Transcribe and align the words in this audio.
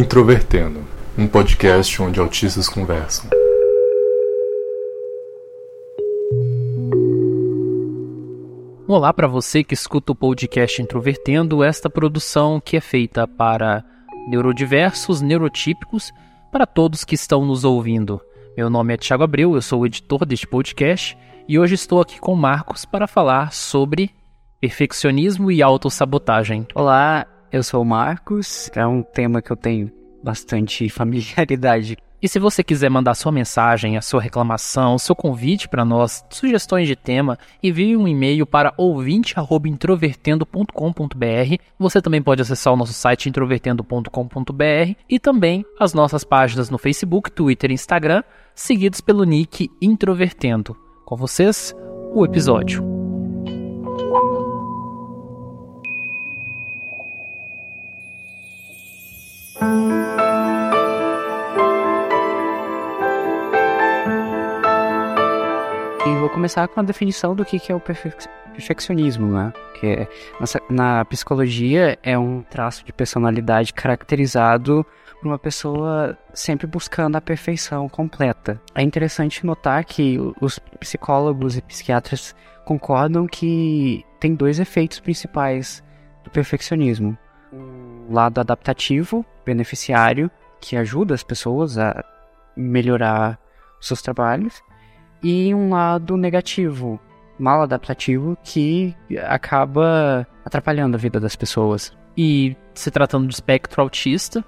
Introvertendo, 0.00 0.80
um 1.18 1.26
podcast 1.26 2.00
onde 2.00 2.18
autistas 2.18 2.70
conversam. 2.70 3.28
Olá 8.88 9.12
para 9.12 9.28
você 9.28 9.62
que 9.62 9.74
escuta 9.74 10.12
o 10.12 10.14
podcast 10.14 10.80
Introvertendo, 10.80 11.62
esta 11.62 11.90
produção 11.90 12.62
que 12.64 12.78
é 12.78 12.80
feita 12.80 13.28
para 13.28 13.84
neurodiversos, 14.26 15.20
neurotípicos, 15.20 16.10
para 16.50 16.64
todos 16.64 17.04
que 17.04 17.14
estão 17.14 17.44
nos 17.44 17.62
ouvindo. 17.62 18.22
Meu 18.56 18.70
nome 18.70 18.94
é 18.94 18.96
Thiago 18.96 19.24
Abreu, 19.24 19.54
eu 19.54 19.60
sou 19.60 19.82
o 19.82 19.86
editor 19.86 20.24
deste 20.24 20.46
podcast 20.46 21.14
e 21.46 21.58
hoje 21.58 21.74
estou 21.74 22.00
aqui 22.00 22.18
com 22.18 22.32
o 22.32 22.38
Marcos 22.38 22.86
para 22.86 23.06
falar 23.06 23.52
sobre 23.52 24.10
perfeccionismo 24.58 25.52
e 25.52 25.62
autossabotagem. 25.62 26.66
Olá, 26.74 27.26
eu 27.52 27.62
sou 27.62 27.82
o 27.82 27.84
Marcos, 27.84 28.70
é 28.74 28.86
um 28.86 29.02
tema 29.02 29.42
que 29.42 29.50
eu 29.50 29.56
tenho 29.56 29.92
bastante 30.22 30.88
familiaridade. 30.92 31.98
E 32.22 32.28
se 32.28 32.38
você 32.38 32.62
quiser 32.62 32.90
mandar 32.90 33.14
sua 33.14 33.32
mensagem, 33.32 33.96
a 33.96 34.02
sua 34.02 34.20
reclamação, 34.20 34.98
seu 34.98 35.16
convite 35.16 35.66
para 35.66 35.86
nós, 35.86 36.22
sugestões 36.28 36.86
de 36.86 36.94
tema, 36.94 37.38
envie 37.62 37.96
um 37.96 38.06
e-mail 38.06 38.46
para 38.46 38.74
ouvinte@introvertendo.com.br. 38.76 41.62
Você 41.78 42.02
também 42.02 42.20
pode 42.20 42.42
acessar 42.42 42.74
o 42.74 42.76
nosso 42.76 42.92
site 42.92 43.30
introvertendo.com.br 43.30 44.94
e 45.08 45.18
também 45.18 45.64
as 45.78 45.94
nossas 45.94 46.22
páginas 46.22 46.68
no 46.68 46.76
Facebook, 46.76 47.30
Twitter 47.30 47.70
e 47.70 47.74
Instagram, 47.74 48.22
seguidos 48.54 49.00
pelo 49.00 49.24
nick 49.24 49.70
Introvertendo. 49.80 50.76
Com 51.06 51.16
vocês, 51.16 51.74
o 52.12 52.22
episódio. 52.22 52.84
Começar 66.40 66.66
com 66.68 66.80
a 66.80 66.82
definição 66.82 67.36
do 67.36 67.44
que 67.44 67.70
é 67.70 67.74
o 67.74 67.78
perfeccionismo, 67.78 69.26
né? 69.30 69.52
Que 69.78 69.86
é, 69.86 70.08
na 70.70 71.04
psicologia 71.04 71.98
é 72.02 72.16
um 72.16 72.40
traço 72.40 72.82
de 72.82 72.94
personalidade 72.94 73.74
caracterizado 73.74 74.86
por 75.20 75.28
uma 75.28 75.38
pessoa 75.38 76.16
sempre 76.32 76.66
buscando 76.66 77.16
a 77.16 77.20
perfeição 77.20 77.90
completa. 77.90 78.58
É 78.74 78.80
interessante 78.80 79.44
notar 79.44 79.84
que 79.84 80.16
os 80.40 80.58
psicólogos 80.58 81.58
e 81.58 81.60
psiquiatras 81.60 82.34
concordam 82.64 83.26
que 83.26 84.02
tem 84.18 84.34
dois 84.34 84.58
efeitos 84.58 84.98
principais 84.98 85.84
do 86.24 86.30
perfeccionismo. 86.30 87.18
Um 87.52 88.14
lado 88.14 88.40
adaptativo, 88.40 89.26
beneficiário, 89.44 90.30
que 90.58 90.74
ajuda 90.74 91.12
as 91.12 91.22
pessoas 91.22 91.76
a 91.76 92.02
melhorar 92.56 93.38
seus 93.78 94.00
trabalhos, 94.00 94.62
e 95.22 95.54
um 95.54 95.70
lado 95.70 96.16
negativo, 96.16 96.98
mal 97.38 97.62
adaptativo, 97.62 98.36
que 98.42 98.94
acaba 99.26 100.26
atrapalhando 100.44 100.96
a 100.96 100.98
vida 100.98 101.20
das 101.20 101.36
pessoas. 101.36 101.96
E 102.16 102.56
se 102.74 102.90
tratando 102.90 103.26
de 103.26 103.34
espectro 103.34 103.82
autista, 103.82 104.44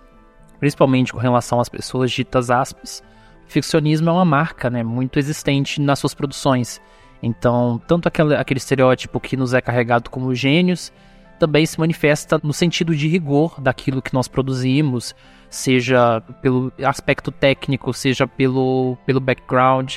principalmente 0.58 1.12
com 1.12 1.18
relação 1.18 1.60
às 1.60 1.68
pessoas 1.68 2.10
ditas 2.10 2.50
aspas, 2.50 3.02
ficcionismo 3.46 4.08
é 4.10 4.12
uma 4.12 4.24
marca 4.24 4.70
né, 4.70 4.82
muito 4.82 5.18
existente 5.18 5.80
nas 5.80 5.98
suas 5.98 6.14
produções. 6.14 6.80
Então, 7.22 7.80
tanto 7.86 8.08
aquele, 8.08 8.34
aquele 8.34 8.58
estereótipo 8.58 9.20
que 9.20 9.36
nos 9.36 9.55
é 9.55 9.61
carregado 9.61 10.11
como 10.11 10.34
gênios, 10.34 10.92
também 11.38 11.66
se 11.66 11.78
manifesta 11.78 12.40
no 12.42 12.52
sentido 12.52 12.94
de 12.94 13.08
rigor 13.08 13.61
daquilo 13.61 14.00
que 14.00 14.14
nós 14.14 14.28
produzimos, 14.28 15.14
seja 15.50 16.20
pelo 16.40 16.72
aspecto 16.84 17.30
técnico, 17.30 17.92
seja 17.92 18.27
pelo, 18.27 18.96
pelo 19.05 19.20
background. 19.20 19.96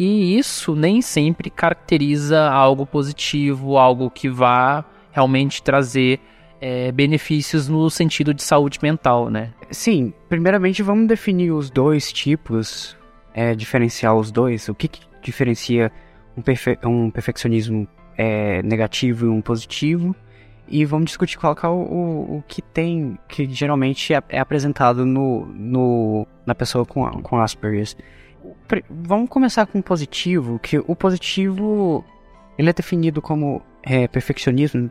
E 0.00 0.38
isso 0.38 0.74
nem 0.74 1.02
sempre 1.02 1.50
caracteriza 1.50 2.48
algo 2.48 2.86
positivo, 2.86 3.76
algo 3.76 4.10
que 4.10 4.30
vá 4.30 4.82
realmente 5.12 5.62
trazer 5.62 6.18
é, 6.58 6.90
benefícios 6.90 7.68
no 7.68 7.90
sentido 7.90 8.32
de 8.32 8.42
saúde 8.42 8.78
mental, 8.82 9.28
né? 9.28 9.52
Sim, 9.70 10.14
primeiramente 10.26 10.82
vamos 10.82 11.06
definir 11.06 11.50
os 11.50 11.68
dois 11.68 12.10
tipos, 12.14 12.96
é, 13.34 13.54
diferenciar 13.54 14.16
os 14.16 14.32
dois. 14.32 14.70
O 14.70 14.74
que, 14.74 14.88
que 14.88 15.02
diferencia 15.22 15.92
um, 16.34 16.40
perfe 16.40 16.78
um 16.82 17.10
perfeccionismo 17.10 17.86
é, 18.16 18.62
negativo 18.62 19.26
e 19.26 19.28
um 19.28 19.42
positivo? 19.42 20.16
E 20.66 20.82
vamos 20.86 21.10
discutir 21.10 21.36
qual 21.36 21.54
é 21.62 21.66
o, 21.66 22.38
o, 22.38 22.44
que 22.48 22.62
tem, 22.62 23.18
que 23.28 23.44
geralmente 23.50 24.14
é, 24.14 24.22
é 24.30 24.38
apresentado 24.38 25.04
no, 25.04 25.44
no, 25.44 26.26
na 26.46 26.54
pessoa 26.54 26.86
com, 26.86 27.04
com 27.20 27.38
Asperger's 27.38 27.94
vamos 28.88 29.28
começar 29.28 29.66
com 29.66 29.78
o 29.78 29.82
positivo, 29.82 30.58
que 30.58 30.78
o 30.78 30.94
positivo 30.94 32.04
ele 32.58 32.70
é 32.70 32.72
definido 32.72 33.22
como 33.22 33.62
é, 33.82 34.06
perfeccionismo 34.06 34.90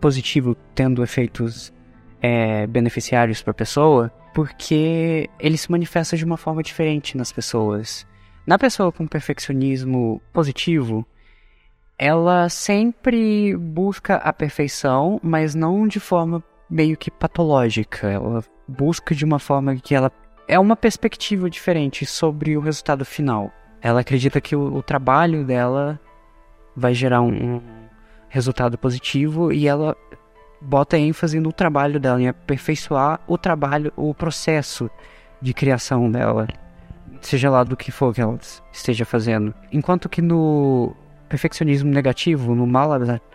positivo 0.00 0.56
tendo 0.74 1.02
efeitos 1.02 1.72
é, 2.20 2.66
beneficiários 2.66 3.42
para 3.42 3.52
a 3.52 3.54
pessoa, 3.54 4.12
porque 4.34 5.28
ele 5.38 5.56
se 5.56 5.70
manifesta 5.70 6.16
de 6.16 6.24
uma 6.24 6.36
forma 6.36 6.62
diferente 6.62 7.16
nas 7.16 7.30
pessoas. 7.30 8.06
Na 8.46 8.58
pessoa 8.58 8.90
com 8.90 9.06
perfeccionismo 9.06 10.20
positivo, 10.32 11.06
ela 11.98 12.48
sempre 12.48 13.56
busca 13.56 14.16
a 14.16 14.32
perfeição, 14.32 15.20
mas 15.22 15.54
não 15.54 15.86
de 15.86 16.00
forma 16.00 16.42
meio 16.68 16.96
que 16.96 17.10
patológica. 17.10 18.08
Ela 18.08 18.42
busca 18.66 19.14
de 19.14 19.24
uma 19.24 19.38
forma 19.38 19.76
que 19.76 19.94
ela 19.94 20.10
é 20.50 20.58
uma 20.58 20.74
perspectiva 20.74 21.48
diferente 21.48 22.04
sobre 22.04 22.56
o 22.56 22.60
resultado 22.60 23.04
final. 23.04 23.52
Ela 23.80 24.00
acredita 24.00 24.40
que 24.40 24.56
o, 24.56 24.74
o 24.74 24.82
trabalho 24.82 25.44
dela 25.44 25.98
vai 26.74 26.92
gerar 26.92 27.22
um, 27.22 27.56
um, 27.56 27.62
resultado 28.28 28.76
positivo 28.76 29.52
e 29.52 29.68
ela 29.68 29.96
bota 30.60 30.98
ênfase 30.98 31.38
no 31.38 31.52
trabalho 31.52 32.00
dela, 32.00 32.20
em 32.20 32.26
aperfeiçoar 32.26 33.20
o 33.28 33.38
trabalho, 33.38 33.92
o 33.96 34.12
processo 34.12 34.90
de 35.40 35.54
criação 35.54 36.10
dela, 36.10 36.48
seja 37.20 37.48
lá 37.48 37.62
do 37.62 37.76
que 37.76 37.92
for 37.92 38.12
que 38.12 38.20
ela 38.20 38.36
esteja 38.72 39.04
fazendo. 39.04 39.54
Enquanto 39.70 40.08
que 40.08 40.20
no 40.20 40.96
perfeccionismo 41.28 41.92
negativo, 41.92 42.56
no 42.56 42.66
mal 42.66 42.90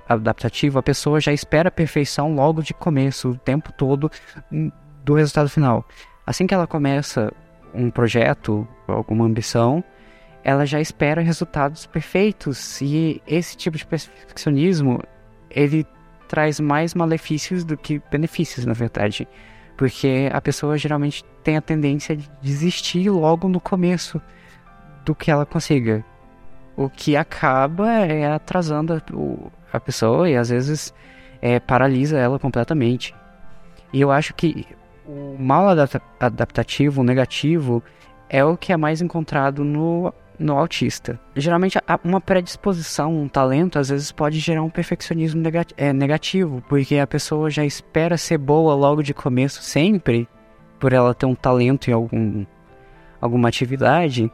adaptativo, 0.09 0.79
a 0.79 0.83
pessoa 0.83 1.21
já 1.21 1.31
espera 1.31 1.69
a 1.69 1.71
perfeição 1.71 2.35
logo 2.35 2.61
de 2.61 2.73
começo, 2.73 3.29
o 3.29 3.37
tempo 3.37 3.71
todo 3.71 4.11
hum, 4.51 4.69
do 5.05 5.13
resultado 5.13 5.49
final. 5.49 5.85
Assim 6.25 6.47
que 6.47 6.53
ela 6.53 6.67
começa 6.67 7.31
um 7.73 7.89
projeto, 7.91 8.67
alguma 8.87 9.25
ambição, 9.25 9.83
ela 10.43 10.65
já 10.65 10.79
espera 10.79 11.21
resultados 11.21 11.85
perfeitos. 11.85 12.81
E 12.81 13.21
esse 13.27 13.55
tipo 13.57 13.77
de 13.77 13.85
perfeccionismo 13.85 15.01
ele 15.49 15.85
traz 16.27 16.59
mais 16.59 16.93
malefícios 16.93 17.63
do 17.63 17.77
que 17.77 18.01
benefícios, 18.11 18.65
na 18.65 18.73
verdade, 18.73 19.27
porque 19.77 20.29
a 20.31 20.41
pessoa 20.41 20.77
geralmente 20.77 21.23
tem 21.43 21.57
a 21.57 21.61
tendência 21.61 22.15
de 22.15 22.29
desistir 22.41 23.09
logo 23.09 23.47
no 23.47 23.59
começo 23.59 24.21
do 25.05 25.13
que 25.13 25.29
ela 25.29 25.45
consiga, 25.45 26.03
o 26.75 26.89
que 26.89 27.15
acaba 27.15 27.89
é 27.91 28.33
atrasando 28.33 29.01
a, 29.71 29.79
pessoa 29.79 30.29
e 30.29 30.35
às 30.35 30.49
vezes 30.49 30.93
é, 31.41 31.59
paralisa 31.59 32.17
ela 32.17 32.39
completamente. 32.39 33.15
E 33.93 34.01
eu 34.01 34.11
acho 34.11 34.33
que 34.33 34.67
o 35.07 35.35
mal 35.39 35.67
adaptativo, 36.19 37.01
o 37.01 37.03
negativo, 37.03 37.83
é 38.29 38.43
o 38.43 38.57
que 38.57 38.73
é 38.73 38.77
mais 38.77 39.01
encontrado 39.01 39.63
no, 39.63 40.13
no 40.37 40.57
autista. 40.57 41.19
Geralmente, 41.35 41.77
uma 42.03 42.19
predisposição, 42.19 43.13
um 43.15 43.27
talento, 43.27 43.79
às 43.79 43.89
vezes 43.89 44.11
pode 44.11 44.39
gerar 44.39 44.63
um 44.63 44.69
perfeccionismo 44.69 45.41
é, 45.77 45.93
negativo, 45.93 46.63
porque 46.67 46.97
a 46.97 47.07
pessoa 47.07 47.49
já 47.49 47.63
espera 47.63 48.17
ser 48.17 48.37
boa 48.37 48.73
logo 48.73 49.01
de 49.01 49.13
começo, 49.13 49.61
sempre, 49.61 50.27
por 50.79 50.93
ela 50.93 51.13
ter 51.13 51.25
um 51.25 51.35
talento 51.35 51.89
em 51.89 51.93
algum, 51.93 52.45
alguma 53.21 53.47
atividade, 53.47 54.31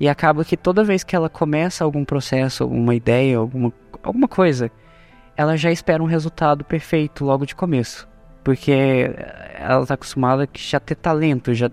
e 0.00 0.08
acaba 0.08 0.44
que 0.44 0.56
toda 0.56 0.84
vez 0.84 1.02
que 1.02 1.14
ela 1.14 1.28
começa 1.28 1.84
algum 1.84 2.04
processo, 2.04 2.62
alguma 2.62 2.94
ideia, 2.94 3.38
alguma, 3.38 3.72
alguma 4.02 4.28
coisa, 4.28 4.70
ela 5.36 5.56
já 5.56 5.70
espera 5.70 6.02
um 6.02 6.06
resultado 6.06 6.64
perfeito 6.64 7.24
logo 7.24 7.44
de 7.44 7.54
começo 7.54 8.08
porque 8.42 8.72
ela 9.58 9.82
está 9.82 9.94
acostumada 9.94 10.44
a 10.44 10.48
já 10.54 10.80
ter 10.80 10.94
talento, 10.94 11.54
já 11.54 11.70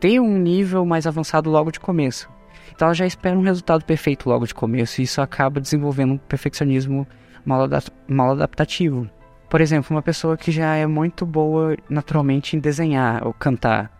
ter 0.00 0.20
um 0.20 0.38
nível 0.38 0.84
mais 0.84 1.06
avançado 1.06 1.50
logo 1.50 1.70
de 1.70 1.80
começo. 1.80 2.28
Então 2.74 2.86
ela 2.86 2.94
já 2.94 3.06
espera 3.06 3.36
um 3.36 3.42
resultado 3.42 3.84
perfeito 3.84 4.28
logo 4.28 4.46
de 4.46 4.54
começo 4.54 5.00
e 5.00 5.04
isso 5.04 5.20
acaba 5.20 5.60
desenvolvendo 5.60 6.12
um 6.12 6.18
perfeccionismo 6.18 7.06
mal, 7.44 7.68
mal 8.06 8.32
adaptativo. 8.32 9.08
Por 9.48 9.60
exemplo, 9.60 9.96
uma 9.96 10.02
pessoa 10.02 10.36
que 10.36 10.52
já 10.52 10.74
é 10.76 10.86
muito 10.86 11.24
boa 11.24 11.76
naturalmente 11.88 12.56
em 12.56 12.60
desenhar 12.60 13.26
ou 13.26 13.32
cantar, 13.32 13.90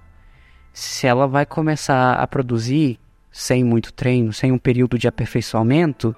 se 0.73 1.07
ela 1.07 1.27
vai 1.27 1.47
começar 1.47 2.15
a 2.15 2.27
produzir 2.27 3.01
sem 3.33 3.65
muito 3.65 3.93
treino, 3.93 4.33
sem 4.33 4.53
um 4.53 4.59
período 4.59 4.99
de 4.99 5.09
aperfeiçoamento, 5.09 6.15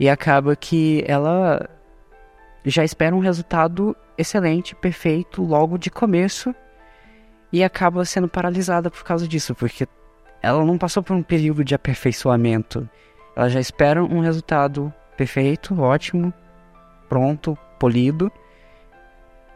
e 0.00 0.08
acaba 0.08 0.56
que 0.56 1.04
ela 1.06 1.68
já 2.70 2.84
espera 2.84 3.14
um 3.14 3.20
resultado 3.20 3.96
excelente, 4.16 4.74
perfeito, 4.74 5.42
logo 5.42 5.78
de 5.78 5.90
começo. 5.90 6.54
e 7.52 7.62
acaba 7.62 8.04
sendo 8.04 8.28
paralisada 8.28 8.90
por 8.90 9.04
causa 9.04 9.28
disso, 9.28 9.54
porque 9.54 9.86
ela 10.42 10.64
não 10.64 10.76
passou 10.76 11.04
por 11.04 11.14
um 11.14 11.22
período 11.22 11.62
de 11.64 11.72
aperfeiçoamento. 11.72 12.88
Ela 13.36 13.48
já 13.48 13.60
espera 13.60 14.02
um 14.02 14.18
resultado 14.18 14.92
perfeito, 15.16 15.80
ótimo, 15.80 16.34
pronto, 17.08 17.56
polido, 17.78 18.30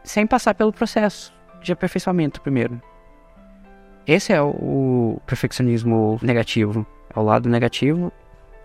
sem 0.04 0.26
passar 0.26 0.54
pelo 0.54 0.72
processo 0.72 1.34
de 1.60 1.72
aperfeiçoamento 1.72 2.40
primeiro. 2.40 2.80
Esse 4.06 4.32
é 4.32 4.40
o 4.40 5.20
perfeccionismo 5.26 6.18
negativo. 6.22 6.86
É 7.14 7.18
o 7.18 7.22
lado 7.22 7.48
negativo. 7.48 8.10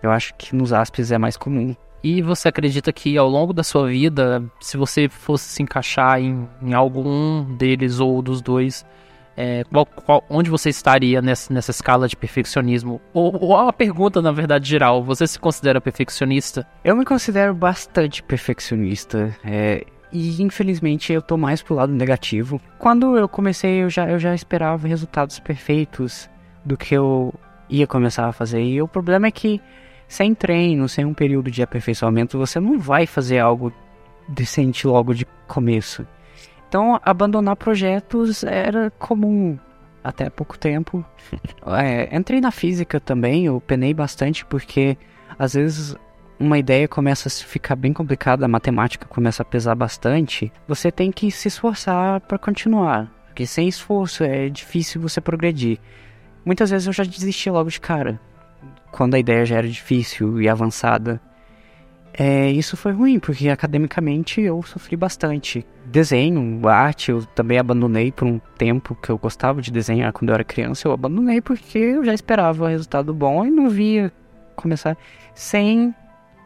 Eu 0.02 0.10
acho 0.10 0.34
que 0.36 0.56
nos 0.56 0.72
ASPs 0.72 1.10
é 1.12 1.18
mais 1.18 1.36
comum. 1.36 1.76
E 2.04 2.20
você 2.20 2.48
acredita 2.48 2.92
que 2.92 3.16
ao 3.16 3.26
longo 3.26 3.54
da 3.54 3.62
sua 3.62 3.88
vida, 3.88 4.44
se 4.60 4.76
você 4.76 5.08
fosse 5.08 5.48
se 5.48 5.62
encaixar 5.62 6.20
em, 6.20 6.46
em 6.60 6.74
algum 6.74 7.56
deles 7.56 7.98
ou 7.98 8.20
dos 8.20 8.42
dois, 8.42 8.84
é, 9.34 9.64
qual, 9.64 9.86
qual, 9.86 10.22
onde 10.28 10.50
você 10.50 10.68
estaria 10.68 11.22
nessa, 11.22 11.50
nessa 11.50 11.70
escala 11.70 12.06
de 12.06 12.14
perfeccionismo? 12.14 13.00
Ou, 13.14 13.34
ou 13.42 13.54
uma 13.54 13.72
pergunta, 13.72 14.20
na 14.20 14.30
verdade, 14.32 14.68
geral: 14.68 15.02
você 15.02 15.26
se 15.26 15.38
considera 15.38 15.80
perfeccionista? 15.80 16.66
Eu 16.84 16.94
me 16.94 17.06
considero 17.06 17.54
bastante 17.54 18.22
perfeccionista. 18.22 19.34
É, 19.42 19.86
e 20.12 20.42
infelizmente 20.42 21.10
eu 21.10 21.22
tô 21.22 21.38
mais 21.38 21.62
pro 21.62 21.74
lado 21.74 21.94
negativo. 21.94 22.60
Quando 22.78 23.16
eu 23.16 23.26
comecei, 23.26 23.82
eu 23.82 23.88
já, 23.88 24.10
eu 24.10 24.18
já 24.18 24.34
esperava 24.34 24.86
resultados 24.86 25.40
perfeitos 25.40 26.28
do 26.62 26.76
que 26.76 26.94
eu 26.94 27.32
ia 27.70 27.86
começar 27.86 28.26
a 28.26 28.32
fazer. 28.32 28.62
E 28.62 28.82
o 28.82 28.86
problema 28.86 29.26
é 29.26 29.30
que 29.30 29.58
sem 30.14 30.32
treino, 30.32 30.88
sem 30.88 31.04
um 31.04 31.12
período 31.12 31.50
de 31.50 31.60
aperfeiçoamento, 31.60 32.38
você 32.38 32.60
não 32.60 32.78
vai 32.78 33.04
fazer 33.04 33.40
algo 33.40 33.72
decente 34.28 34.86
logo 34.86 35.12
de 35.12 35.26
começo. 35.48 36.06
Então, 36.68 37.00
abandonar 37.04 37.56
projetos 37.56 38.44
era 38.44 38.92
comum 38.92 39.58
até 40.04 40.30
pouco 40.30 40.56
tempo. 40.56 41.04
É, 41.66 42.14
entrei 42.14 42.40
na 42.40 42.50
física 42.50 43.00
também, 43.00 43.46
eu 43.46 43.60
penei 43.60 43.94
bastante 43.94 44.44
porque 44.44 44.98
às 45.38 45.54
vezes 45.54 45.96
uma 46.38 46.58
ideia 46.58 46.86
começa 46.86 47.28
a 47.28 47.30
ficar 47.30 47.74
bem 47.74 47.92
complicada, 47.92 48.44
a 48.44 48.48
matemática 48.48 49.06
começa 49.08 49.42
a 49.42 49.46
pesar 49.46 49.74
bastante, 49.74 50.52
você 50.68 50.92
tem 50.92 51.10
que 51.10 51.30
se 51.30 51.48
esforçar 51.48 52.20
para 52.20 52.38
continuar. 52.38 53.10
Porque 53.26 53.46
sem 53.46 53.66
esforço 53.66 54.22
é 54.22 54.48
difícil 54.48 55.00
você 55.00 55.20
progredir. 55.20 55.78
Muitas 56.44 56.70
vezes 56.70 56.86
eu 56.86 56.92
já 56.92 57.02
desisti 57.02 57.50
logo 57.50 57.70
de 57.70 57.80
cara, 57.80 58.20
quando 58.90 59.14
a 59.14 59.18
ideia 59.18 59.44
já 59.44 59.56
era 59.56 59.68
difícil 59.68 60.40
e 60.40 60.48
avançada. 60.48 61.20
É, 62.16 62.48
isso 62.48 62.76
foi 62.76 62.92
ruim, 62.92 63.18
porque 63.18 63.48
academicamente 63.48 64.40
eu 64.40 64.62
sofri 64.62 64.96
bastante. 64.96 65.66
Desenho, 65.84 66.66
arte, 66.68 67.10
eu 67.10 67.26
também 67.26 67.58
abandonei 67.58 68.12
por 68.12 68.26
um 68.26 68.38
tempo 68.56 68.94
que 68.94 69.10
eu 69.10 69.18
gostava 69.18 69.60
de 69.60 69.72
desenhar 69.72 70.12
quando 70.12 70.28
eu 70.28 70.34
era 70.34 70.44
criança. 70.44 70.86
Eu 70.86 70.92
abandonei 70.92 71.40
porque 71.40 71.76
eu 71.76 72.04
já 72.04 72.14
esperava 72.14 72.68
resultado 72.68 73.12
bom 73.12 73.44
e 73.44 73.50
não 73.50 73.68
via 73.68 74.12
começar 74.54 74.96
sem 75.34 75.92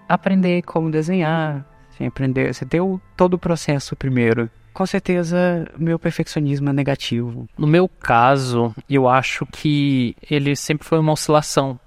aprender 0.08 0.62
como 0.62 0.90
desenhar, 0.90 1.66
sem 1.98 2.06
aprender. 2.06 2.54
Você 2.54 2.64
o, 2.80 2.98
todo 3.14 3.34
o 3.34 3.38
processo 3.38 3.94
primeiro. 3.94 4.50
Com 4.72 4.86
certeza, 4.86 5.68
meu 5.76 5.98
perfeccionismo 5.98 6.70
é 6.70 6.72
negativo. 6.72 7.46
No 7.58 7.66
meu 7.66 7.88
caso, 7.88 8.74
eu 8.88 9.06
acho 9.06 9.44
que 9.46 10.16
ele 10.30 10.56
sempre 10.56 10.86
foi 10.86 10.98
uma 10.98 11.12
oscilação 11.12 11.78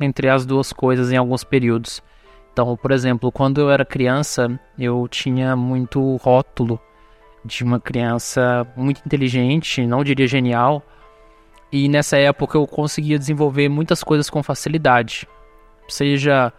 entre 0.00 0.28
as 0.28 0.46
duas 0.46 0.72
coisas 0.72 1.12
em 1.12 1.16
alguns 1.16 1.44
períodos. 1.44 2.02
Então, 2.52 2.76
por 2.76 2.90
exemplo, 2.90 3.30
quando 3.30 3.60
eu 3.60 3.70
era 3.70 3.84
criança, 3.84 4.58
eu 4.78 5.06
tinha 5.08 5.54
muito 5.54 6.16
rótulo 6.16 6.80
de 7.44 7.62
uma 7.62 7.78
criança 7.78 8.66
muito 8.76 9.00
inteligente, 9.04 9.86
não 9.86 10.02
diria 10.02 10.26
genial, 10.26 10.82
e 11.70 11.88
nessa 11.88 12.16
época 12.18 12.58
eu 12.58 12.66
conseguia 12.66 13.18
desenvolver 13.18 13.68
muitas 13.68 14.02
coisas 14.02 14.28
com 14.28 14.42
facilidade, 14.42 15.28
seja 15.88 16.52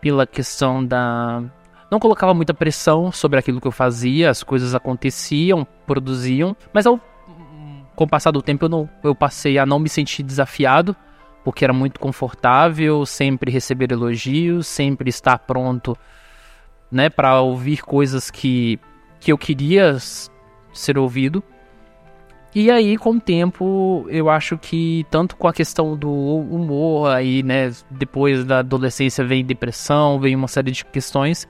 pela 0.00 0.26
questão 0.26 0.84
da. 0.84 1.42
Não 1.90 1.98
colocava 1.98 2.32
muita 2.32 2.54
pressão 2.54 3.10
sobre 3.10 3.38
aquilo 3.38 3.60
que 3.60 3.66
eu 3.66 3.72
fazia, 3.72 4.30
as 4.30 4.42
coisas 4.42 4.74
aconteciam, 4.74 5.66
produziam, 5.86 6.56
mas 6.72 6.86
ao, 6.86 7.00
com 7.96 8.04
o 8.04 8.08
passar 8.08 8.30
do 8.30 8.40
tempo 8.40 8.66
eu, 8.66 8.68
não, 8.68 8.88
eu 9.02 9.14
passei 9.14 9.58
a 9.58 9.66
não 9.66 9.78
me 9.78 9.88
sentir 9.88 10.22
desafiado, 10.22 10.94
porque 11.44 11.64
era 11.64 11.72
muito 11.72 11.98
confortável, 11.98 13.04
sempre 13.06 13.50
receber 13.50 13.92
elogios, 13.92 14.66
sempre 14.66 15.08
estar 15.08 15.38
pronto 15.38 15.96
né, 16.90 17.08
para 17.08 17.40
ouvir 17.40 17.82
coisas 17.82 18.30
que, 18.30 18.78
que 19.18 19.32
eu 19.32 19.38
queria 19.38 19.96
ser 20.72 20.98
ouvido. 20.98 21.42
E 22.52 22.68
aí, 22.68 22.96
com 22.96 23.12
o 23.12 23.20
tempo, 23.20 24.06
eu 24.08 24.28
acho 24.28 24.58
que 24.58 25.06
tanto 25.08 25.36
com 25.36 25.46
a 25.46 25.52
questão 25.52 25.96
do 25.96 26.10
humor, 26.10 27.14
aí, 27.14 27.44
né, 27.44 27.70
depois 27.88 28.44
da 28.44 28.58
adolescência 28.58 29.24
vem 29.24 29.44
depressão, 29.44 30.18
vem 30.18 30.34
uma 30.34 30.48
série 30.48 30.72
de 30.72 30.84
questões. 30.84 31.46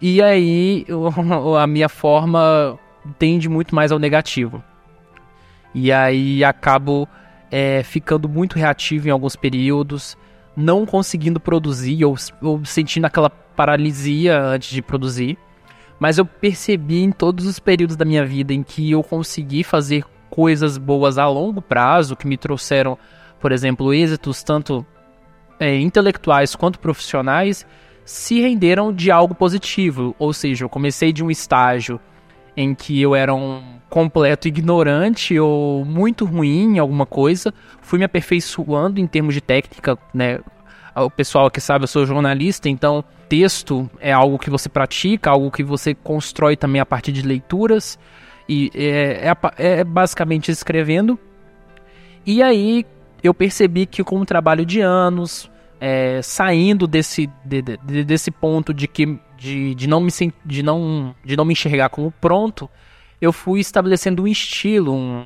E 0.00 0.20
aí, 0.20 0.84
a 1.60 1.66
minha 1.66 1.88
forma 1.88 2.76
tende 3.20 3.48
muito 3.48 3.72
mais 3.72 3.92
ao 3.92 4.00
negativo. 4.00 4.62
E 5.72 5.92
aí, 5.92 6.42
acabo 6.42 7.08
é, 7.52 7.82
ficando 7.82 8.30
muito 8.30 8.58
reativo 8.58 9.06
em 9.06 9.10
alguns 9.10 9.36
períodos, 9.36 10.16
não 10.56 10.86
conseguindo 10.86 11.38
produzir 11.38 12.02
ou, 12.02 12.16
ou 12.40 12.64
sentindo 12.64 13.04
aquela 13.04 13.28
paralisia 13.28 14.42
antes 14.42 14.70
de 14.70 14.80
produzir. 14.80 15.36
Mas 16.00 16.16
eu 16.16 16.24
percebi 16.24 17.02
em 17.02 17.12
todos 17.12 17.46
os 17.46 17.58
períodos 17.58 17.94
da 17.94 18.06
minha 18.06 18.24
vida 18.24 18.54
em 18.54 18.62
que 18.62 18.90
eu 18.90 19.02
consegui 19.02 19.62
fazer 19.62 20.02
coisas 20.30 20.78
boas 20.78 21.18
a 21.18 21.28
longo 21.28 21.60
prazo 21.60 22.16
que 22.16 22.26
me 22.26 22.38
trouxeram, 22.38 22.98
por 23.38 23.52
exemplo, 23.52 23.92
êxitos 23.92 24.42
tanto 24.42 24.84
é, 25.60 25.78
intelectuais 25.78 26.56
quanto 26.56 26.80
profissionais, 26.80 27.66
se 28.02 28.40
renderam 28.40 28.92
de 28.92 29.10
algo 29.10 29.34
positivo. 29.34 30.16
Ou 30.18 30.32
seja, 30.32 30.64
eu 30.64 30.70
comecei 30.70 31.12
de 31.12 31.22
um 31.22 31.30
estágio 31.30 32.00
em 32.56 32.74
que 32.74 33.00
eu 33.00 33.14
era 33.14 33.34
um 33.34 33.62
completo 33.92 34.48
ignorante 34.48 35.38
ou 35.38 35.84
muito 35.84 36.24
ruim 36.24 36.76
em 36.76 36.78
alguma 36.78 37.04
coisa, 37.04 37.52
fui 37.82 37.98
me 37.98 38.06
aperfeiçoando 38.06 38.98
em 38.98 39.06
termos 39.06 39.34
de 39.34 39.42
técnica, 39.42 39.98
né? 40.14 40.40
O 40.96 41.10
pessoal 41.10 41.50
que 41.50 41.60
sabe, 41.60 41.84
eu 41.84 41.88
sou 41.88 42.06
jornalista, 42.06 42.70
então 42.70 43.04
texto 43.28 43.90
é 44.00 44.10
algo 44.10 44.38
que 44.38 44.48
você 44.48 44.70
pratica, 44.70 45.30
algo 45.30 45.50
que 45.50 45.62
você 45.62 45.94
constrói 45.94 46.56
também 46.56 46.80
a 46.80 46.86
partir 46.86 47.12
de 47.12 47.20
leituras. 47.20 47.98
E 48.48 48.70
é, 48.74 49.28
é, 49.58 49.80
é 49.80 49.84
basicamente 49.84 50.50
escrevendo. 50.50 51.18
E 52.24 52.42
aí 52.42 52.86
eu 53.22 53.34
percebi 53.34 53.84
que 53.84 54.02
com 54.02 54.18
o 54.18 54.24
trabalho 54.24 54.64
de 54.64 54.80
anos, 54.80 55.50
é, 55.78 56.22
saindo 56.22 56.86
desse, 56.86 57.28
de, 57.44 57.60
de, 57.60 58.04
desse 58.04 58.30
ponto 58.30 58.72
de 58.72 58.88
que 58.88 59.18
de, 59.36 59.74
de, 59.74 59.86
não 59.86 60.00
me, 60.00 60.10
de, 60.46 60.62
não, 60.62 61.14
de 61.22 61.36
não 61.36 61.44
me 61.44 61.52
enxergar 61.52 61.90
como 61.90 62.10
pronto, 62.10 62.70
eu 63.22 63.32
fui 63.32 63.60
estabelecendo 63.60 64.24
um 64.24 64.26
estilo, 64.26 64.92
um, 64.92 65.24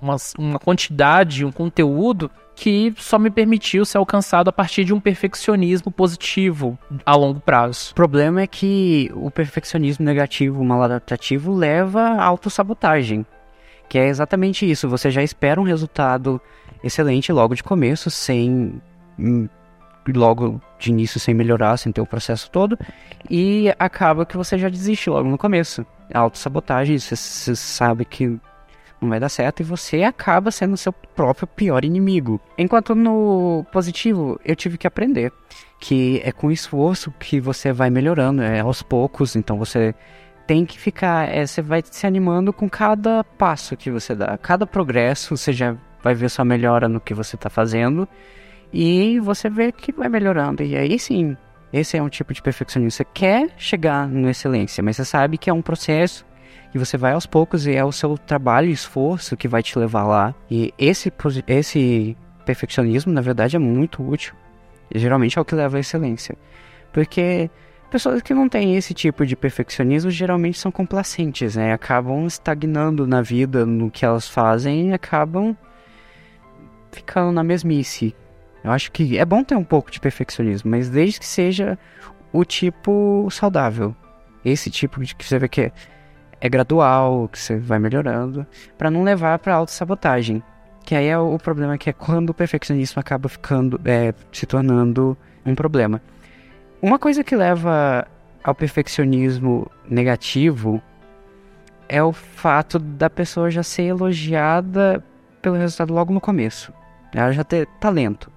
uma, 0.00 0.16
uma 0.38 0.58
quantidade, 0.58 1.44
um 1.44 1.52
conteúdo 1.52 2.30
que 2.56 2.94
só 2.96 3.18
me 3.18 3.30
permitiu 3.30 3.84
ser 3.84 3.98
alcançado 3.98 4.48
a 4.48 4.52
partir 4.52 4.84
de 4.84 4.94
um 4.94 4.98
perfeccionismo 4.98 5.92
positivo 5.92 6.78
a 7.04 7.14
longo 7.14 7.38
prazo. 7.38 7.90
O 7.92 7.94
problema 7.94 8.40
é 8.40 8.46
que 8.46 9.10
o 9.14 9.30
perfeccionismo 9.30 10.02
negativo, 10.02 10.64
mal 10.64 10.82
adaptativo, 10.82 11.54
leva 11.54 12.00
à 12.00 12.24
autossabotagem. 12.24 13.26
Que 13.86 13.98
é 13.98 14.08
exatamente 14.08 14.68
isso. 14.70 14.88
Você 14.88 15.10
já 15.10 15.22
espera 15.22 15.60
um 15.60 15.64
resultado 15.64 16.40
excelente 16.82 17.30
logo 17.32 17.54
de 17.54 17.62
começo, 17.62 18.10
sem 18.10 18.80
hum, 19.18 19.46
logo 20.06 20.60
de 20.78 20.90
início 20.90 21.20
sem 21.20 21.34
melhorar, 21.34 21.76
sem 21.76 21.92
ter 21.92 22.00
o 22.00 22.06
processo 22.06 22.50
todo, 22.50 22.78
e 23.28 23.72
acaba 23.78 24.26
que 24.26 24.36
você 24.36 24.58
já 24.58 24.68
desiste 24.68 25.10
logo 25.10 25.28
no 25.28 25.38
começo. 25.38 25.84
A 26.12 26.20
autossabotagem, 26.20 26.98
você, 26.98 27.16
você 27.16 27.54
sabe 27.54 28.04
que 28.04 28.26
não 29.00 29.08
vai 29.08 29.18
dar 29.18 29.28
certo 29.28 29.60
e 29.60 29.64
você 29.64 30.02
acaba 30.02 30.50
sendo 30.50 30.76
seu 30.76 30.92
próprio 30.92 31.46
pior 31.46 31.84
inimigo. 31.84 32.40
Enquanto 32.58 32.94
no 32.94 33.64
positivo, 33.72 34.38
eu 34.44 34.54
tive 34.54 34.76
que 34.76 34.86
aprender 34.86 35.32
que 35.80 36.20
é 36.22 36.30
com 36.30 36.50
esforço 36.50 37.10
que 37.18 37.40
você 37.40 37.72
vai 37.72 37.88
melhorando, 37.88 38.42
é 38.42 38.60
aos 38.60 38.82
poucos, 38.82 39.34
então 39.34 39.56
você 39.56 39.94
tem 40.46 40.66
que 40.66 40.78
ficar, 40.78 41.28
é, 41.28 41.46
você 41.46 41.62
vai 41.62 41.82
se 41.82 42.06
animando 42.06 42.52
com 42.52 42.68
cada 42.68 43.24
passo 43.24 43.76
que 43.76 43.90
você 43.90 44.14
dá, 44.14 44.36
cada 44.36 44.66
progresso, 44.66 45.36
você 45.36 45.52
já 45.52 45.74
vai 46.02 46.14
ver 46.14 46.28
sua 46.28 46.44
melhora 46.44 46.88
no 46.88 47.00
que 47.00 47.14
você 47.14 47.36
está 47.36 47.48
fazendo 47.48 48.06
e 48.72 49.18
você 49.20 49.48
vê 49.48 49.72
que 49.72 49.92
vai 49.92 50.08
melhorando. 50.08 50.62
E 50.62 50.76
aí 50.76 50.98
sim, 50.98 51.36
esse 51.72 51.96
é 51.96 52.02
um 52.02 52.08
tipo 52.08 52.34
de 52.34 52.42
perfeccionismo. 52.42 52.90
Você 52.90 53.04
quer 53.04 53.50
chegar 53.56 54.08
na 54.08 54.30
excelência, 54.30 54.82
mas 54.82 54.96
você 54.96 55.04
sabe 55.04 55.38
que 55.38 55.48
é 55.48 55.52
um 55.52 55.62
processo 55.62 56.24
e 56.74 56.78
você 56.78 56.96
vai 56.96 57.12
aos 57.12 57.26
poucos 57.26 57.66
e 57.66 57.74
é 57.74 57.84
o 57.84 57.92
seu 57.92 58.16
trabalho 58.16 58.68
e 58.68 58.72
esforço 58.72 59.36
que 59.36 59.48
vai 59.48 59.62
te 59.62 59.78
levar 59.78 60.04
lá. 60.04 60.34
E 60.50 60.72
esse, 60.78 61.12
esse 61.46 62.16
perfeccionismo, 62.44 63.12
na 63.12 63.20
verdade, 63.20 63.56
é 63.56 63.58
muito 63.58 64.02
útil. 64.02 64.34
E 64.92 64.98
geralmente 64.98 65.38
é 65.38 65.40
o 65.40 65.44
que 65.44 65.54
leva 65.54 65.76
à 65.76 65.80
excelência. 65.80 66.36
Porque 66.92 67.50
pessoas 67.90 68.22
que 68.22 68.34
não 68.34 68.48
têm 68.48 68.76
esse 68.76 68.94
tipo 68.94 69.24
de 69.24 69.36
perfeccionismo 69.36 70.10
geralmente 70.10 70.58
são 70.58 70.70
complacentes, 70.70 71.56
né? 71.56 71.72
Acabam 71.72 72.26
estagnando 72.26 73.06
na 73.06 73.22
vida, 73.22 73.64
no 73.64 73.90
que 73.90 74.04
elas 74.04 74.28
fazem 74.28 74.90
e 74.90 74.92
acabam 74.92 75.56
ficando 76.90 77.30
na 77.32 77.44
mesmice. 77.44 78.14
Eu 78.62 78.70
acho 78.70 78.92
que 78.92 79.18
é 79.18 79.24
bom 79.24 79.42
ter 79.42 79.56
um 79.56 79.64
pouco 79.64 79.90
de 79.90 80.00
perfeccionismo, 80.00 80.70
mas 80.70 80.88
desde 80.88 81.18
que 81.18 81.26
seja 81.26 81.78
o 82.32 82.44
tipo 82.44 83.28
saudável. 83.30 83.94
Esse 84.44 84.70
tipo 84.70 85.02
de 85.04 85.14
que 85.14 85.24
você 85.24 85.38
vê 85.38 85.48
que 85.48 85.72
é, 86.40 86.48
gradual, 86.48 87.28
que 87.28 87.38
você 87.38 87.58
vai 87.58 87.78
melhorando, 87.78 88.46
para 88.78 88.90
não 88.90 89.02
levar 89.02 89.38
para 89.38 89.54
autossabotagem. 89.54 90.42
Que 90.84 90.94
aí 90.94 91.06
é 91.06 91.18
o 91.18 91.38
problema 91.38 91.76
que 91.76 91.90
é 91.90 91.92
quando 91.92 92.30
o 92.30 92.34
perfeccionismo 92.34 92.98
acaba 92.98 93.28
ficando, 93.28 93.80
é, 93.84 94.14
se 94.32 94.46
tornando 94.46 95.16
um 95.44 95.54
problema. 95.54 96.00
Uma 96.80 96.98
coisa 96.98 97.22
que 97.22 97.36
leva 97.36 98.06
ao 98.42 98.54
perfeccionismo 98.54 99.70
negativo 99.88 100.82
é 101.88 102.02
o 102.02 102.12
fato 102.12 102.78
da 102.78 103.10
pessoa 103.10 103.50
já 103.50 103.62
ser 103.62 103.82
elogiada 103.82 105.04
pelo 105.42 105.56
resultado 105.56 105.92
logo 105.92 106.12
no 106.12 106.20
começo. 106.20 106.72
Ela 107.14 107.32
já 107.32 107.44
ter 107.44 107.66
talento. 107.78 108.30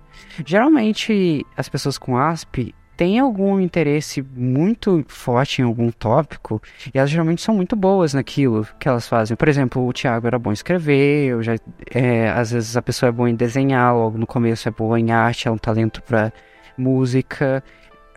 Geralmente, 0.46 1.46
as 1.56 1.70
pessoas 1.70 1.98
com 1.98 2.18
ASP 2.18 2.74
têm 2.96 3.20
algum 3.20 3.60
interesse 3.60 4.22
muito 4.22 5.04
forte 5.08 5.62
em 5.62 5.66
algum 5.66 5.92
tópico 5.92 6.62
e 6.94 6.98
elas 6.98 7.10
geralmente 7.10 7.42
são 7.42 7.56
muito 7.56 7.76
boas 7.76 8.14
naquilo 8.14 8.68
que 8.80 8.88
elas 8.88 9.08
fazem. 9.08 9.36
Por 9.36 9.48
exemplo, 9.48 9.86
o 9.86 9.94
Thiago 9.94 10.28
era 10.28 10.38
bom 10.38 10.52
em 10.52 10.54
escrever, 10.54 11.30
eu 11.30 11.44
já, 11.44 11.56
é, 11.92 12.30
às 12.30 12.52
vezes 12.52 12.78
a 12.78 12.82
pessoa 12.82 13.10
é 13.10 13.12
boa 13.12 13.30
em 13.30 13.36
desenhar, 13.36 13.96
logo 13.96 14.18
no 14.18 14.28
começo 14.28 14.68
é 14.68 14.72
boa 14.72 15.00
em 15.00 15.12
arte, 15.12 15.48
é 15.48 15.52
um 15.52 15.58
talento 15.58 16.02
para 16.04 16.32
música. 16.78 17.64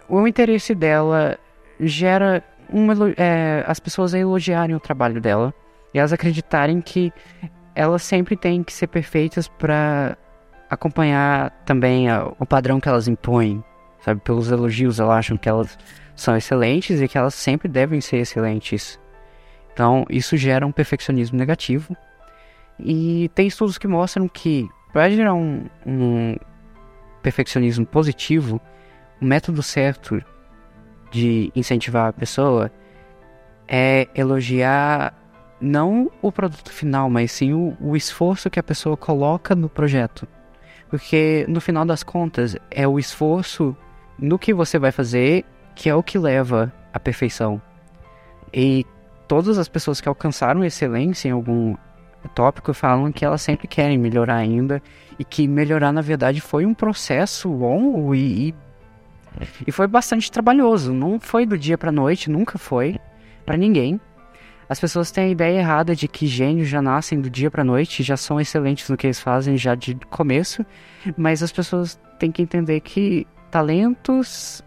O 0.09 0.27
interesse 0.27 0.75
dela 0.75 1.39
gera 1.81 2.45
uma, 2.71 2.95
é, 3.17 3.65
as 3.67 3.81
pessoas 3.81 4.15
a 4.15 4.19
elogiarem 4.19 4.75
o 4.75 4.81
trabalho 4.81 5.21
dela 5.21 5.55
e 5.95 5.99
elas 5.99 6.13
acreditarem 6.13 6.81
que 6.81 7.13
elas 7.75 8.03
sempre 8.03 8.37
têm 8.37 8.63
que 8.63 8.73
ser 8.73 8.87
perfeitas 8.87 9.49
para 9.49 10.17
acompanhar 10.69 11.51
também 11.65 12.09
a, 12.09 12.33
o 12.39 12.47
padrão 12.47 12.81
que 12.81 12.89
elas 12.89 13.09
impõem, 13.09 13.63
sabe? 14.01 14.21
Pelos 14.21 14.51
elogios, 14.51 15.01
elas 15.01 15.19
acham 15.19 15.37
que 15.37 15.49
elas 15.49 15.79
são 16.15 16.37
excelentes 16.37 17.01
e 17.01 17.09
que 17.09 17.19
elas 17.19 17.35
sempre 17.35 17.69
devem 17.69 18.01
ser 18.01 18.19
excelentes. 18.19 18.99
Então, 19.73 20.07
isso 20.09 20.37
gera 20.37 20.67
um 20.67 20.73
perfeccionismo 20.73 21.39
negativo. 21.39 21.97
E 22.79 23.31
tem 23.35 23.47
estudos 23.47 23.79
que 23.79 23.87
mostram 23.87 24.29
que 24.29 24.69
para 24.93 25.11
gerar 25.11 25.35
um, 25.35 25.67
um 25.87 26.37
perfeccionismo 27.23 27.85
positivo, 27.85 28.61
o 29.21 29.25
método 29.25 29.63
certo 29.63 30.23
de 31.11 31.51
incentivar 31.55 32.09
a 32.09 32.13
pessoa 32.13 32.71
é 33.69 34.09
elogiar 34.15 35.15
não 35.61 36.11
o 36.23 36.31
produto 36.31 36.71
final, 36.71 37.11
mas 37.11 37.33
sim 37.33 37.53
o, 37.53 37.77
o 37.81 37.97
esforço 37.97 38.51
que 38.51 38.61
a 38.61 38.63
pessoa 38.63 38.97
coloca 38.97 39.55
no 39.55 39.69
projeto. 39.69 40.27
Porque 40.89 41.45
no 41.49 41.61
final 41.61 41.85
das 41.85 42.03
contas, 42.03 42.57
é 42.71 42.87
o 42.87 42.99
esforço 42.99 43.77
no 44.19 44.39
que 44.39 44.55
você 44.55 44.79
vai 44.79 44.93
fazer 44.93 45.45
que 45.75 45.91
é 45.91 45.95
o 45.95 46.03
que 46.03 46.19
leva 46.19 46.73
à 46.93 46.99
perfeição. 46.99 47.61
E 48.53 48.87
todas 49.29 49.59
as 49.59 49.69
pessoas 49.69 50.01
que 50.01 50.09
alcançaram 50.09 50.65
excelência 50.65 51.29
em 51.29 51.33
algum 51.33 51.77
tópico 52.35 52.73
falam 52.73 53.13
que 53.13 53.25
elas 53.25 53.43
sempre 53.43 53.69
querem 53.69 53.99
melhorar 53.99 54.37
ainda 54.37 54.83
e 55.19 55.25
que 55.25 55.47
melhorar 55.47 55.93
na 55.93 56.01
verdade 56.01 56.41
foi 56.41 56.67
um 56.67 56.75
processo 56.75 57.49
longo 57.49 58.15
e, 58.15 58.49
e, 58.49 58.55
e 59.67 59.73
foi 59.73 59.87
bastante 59.87 60.33
trabalhoso. 60.33 60.93
Não 60.93 61.21
foi 61.21 61.47
do 61.47 61.59
dia 61.59 61.77
para 61.77 61.93
noite, 61.93 62.31
nunca 62.31 62.59
foi 62.59 62.99
para 63.45 63.57
ninguém. 63.57 64.01
As 64.69 64.81
pessoas 64.81 65.11
têm 65.13 65.25
a 65.25 65.29
ideia 65.29 65.59
errada 65.61 65.95
de 65.95 66.09
que 66.09 66.27
gênios 66.27 66.69
já 66.69 66.83
nascem 66.83 67.21
do 67.21 67.31
dia 67.31 67.51
para 67.51 67.63
noite, 67.63 68.03
já 68.03 68.17
são 68.17 68.41
excelentes 68.41 68.89
no 68.89 68.97
que 68.97 69.07
eles 69.07 69.21
fazem 69.21 69.57
já 69.57 69.75
de 69.75 69.95
começo, 70.11 70.67
mas 71.17 71.43
as 71.43 71.53
pessoas 71.53 72.01
têm 72.19 72.33
que 72.33 72.43
entender 72.43 72.81
que 72.81 73.27
talentos 73.51 74.65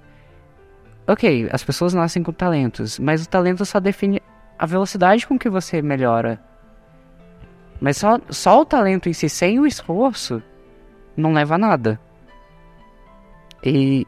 OK, 1.10 1.50
as 1.52 1.64
pessoas 1.64 1.92
nascem 1.92 2.22
com 2.22 2.32
talentos, 2.32 3.00
mas 3.00 3.24
o 3.24 3.28
talento 3.28 3.66
só 3.66 3.80
define 3.80 4.22
a 4.60 4.66
velocidade 4.68 5.26
com 5.26 5.40
que 5.40 5.50
você 5.50 5.82
melhora. 5.82 6.40
Mas 7.82 7.98
só, 7.98 8.20
só 8.30 8.62
o 8.62 8.66
talento 8.66 9.10
em 9.10 9.14
si, 9.14 9.28
sem 9.28 9.60
o 9.60 9.66
esforço, 9.66 10.44
não 11.18 11.34
leva 11.34 11.56
a 11.56 11.58
nada. 11.58 12.00
E 13.64 14.06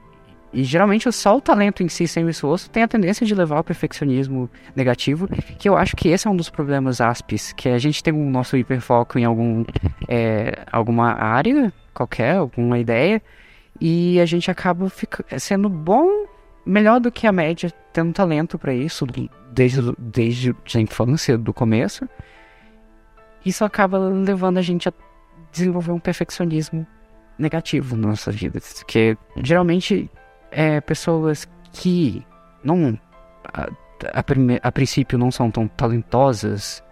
e 0.53 0.63
geralmente 0.63 1.09
só 1.11 1.37
o 1.37 1.41
talento 1.41 1.81
em 1.81 1.87
si, 1.87 2.07
sem 2.07 2.25
o 2.25 2.29
esforço, 2.29 2.69
tem 2.69 2.83
a 2.83 2.87
tendência 2.87 3.25
de 3.25 3.33
levar 3.33 3.57
ao 3.57 3.63
perfeccionismo 3.63 4.49
negativo, 4.75 5.27
que 5.57 5.69
eu 5.69 5.77
acho 5.77 5.95
que 5.95 6.09
esse 6.09 6.27
é 6.27 6.31
um 6.31 6.35
dos 6.35 6.49
problemas 6.49 6.99
ASPES, 6.99 7.53
que 7.53 7.69
a 7.69 7.77
gente 7.77 8.03
tem 8.03 8.13
o 8.13 8.29
nosso 8.29 8.57
hiperfoco 8.57 9.17
em 9.17 9.23
algum, 9.23 9.63
é, 10.07 10.59
alguma 10.71 11.13
área 11.13 11.71
qualquer, 11.93 12.35
alguma 12.35 12.79
ideia, 12.79 13.21
e 13.79 14.19
a 14.19 14.25
gente 14.25 14.51
acaba 14.51 14.91
sendo 15.39 15.69
bom, 15.69 16.25
melhor 16.65 16.99
do 16.99 17.11
que 17.11 17.25
a 17.25 17.31
média, 17.31 17.71
tendo 17.93 18.13
talento 18.13 18.57
para 18.59 18.73
isso, 18.73 19.05
desde, 19.51 19.81
desde 19.97 20.55
a 20.75 20.79
infância, 20.79 21.37
do 21.37 21.53
começo. 21.53 22.07
Isso 23.45 23.65
acaba 23.65 23.97
levando 23.97 24.57
a 24.57 24.61
gente 24.61 24.87
a 24.87 24.93
desenvolver 25.51 25.91
um 25.91 25.99
perfeccionismo 25.99 26.85
negativo 27.37 27.95
na 27.95 28.09
nossa 28.09 28.31
vida, 28.31 28.59
que 28.85 29.17
geralmente 29.43 30.09
é, 30.51 30.81
pessoas 30.81 31.47
que 31.71 32.25
não 32.63 32.99
a, 33.53 33.63
a, 33.63 34.23
a, 34.63 34.71
princípio 34.71 35.17
não 35.17 35.31
são 35.31 35.49
tão 35.49 35.67
talentosas, 35.67 36.83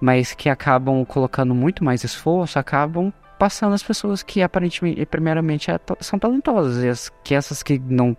mas 0.00 0.32
que 0.32 0.48
acabam 0.48 1.04
colocando 1.04 1.54
muito 1.54 1.84
mais 1.84 2.02
esforço, 2.04 2.58
acabam 2.58 3.12
passando 3.38 3.74
as 3.74 3.82
pessoas 3.82 4.22
que 4.22 4.42
aparentemente, 4.42 5.04
primeiramente, 5.06 5.70
é, 5.70 5.78
são 6.00 6.18
talentosas, 6.18 6.82
e 6.82 6.88
as, 6.88 7.12
que 7.22 7.34
essas 7.34 7.62
que 7.62 7.78
não, 7.78 8.16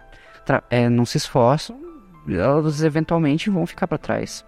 é, 0.69 0.89
não 0.89 1.05
se 1.05 1.17
esforçam, 1.17 1.79
elas 2.27 2.83
eventualmente 2.83 3.49
vão 3.49 3.65
ficar 3.65 3.87
para 3.87 3.97
trás. 3.97 4.45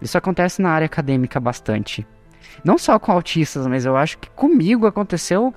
Isso 0.00 0.16
acontece 0.18 0.60
na 0.60 0.70
área 0.70 0.86
acadêmica 0.86 1.40
bastante. 1.40 2.06
Não 2.64 2.78
só 2.78 2.98
com 2.98 3.12
autistas, 3.12 3.66
mas 3.66 3.84
eu 3.84 3.96
acho 3.96 4.18
que 4.18 4.30
comigo 4.30 4.86
aconteceu 4.86 5.54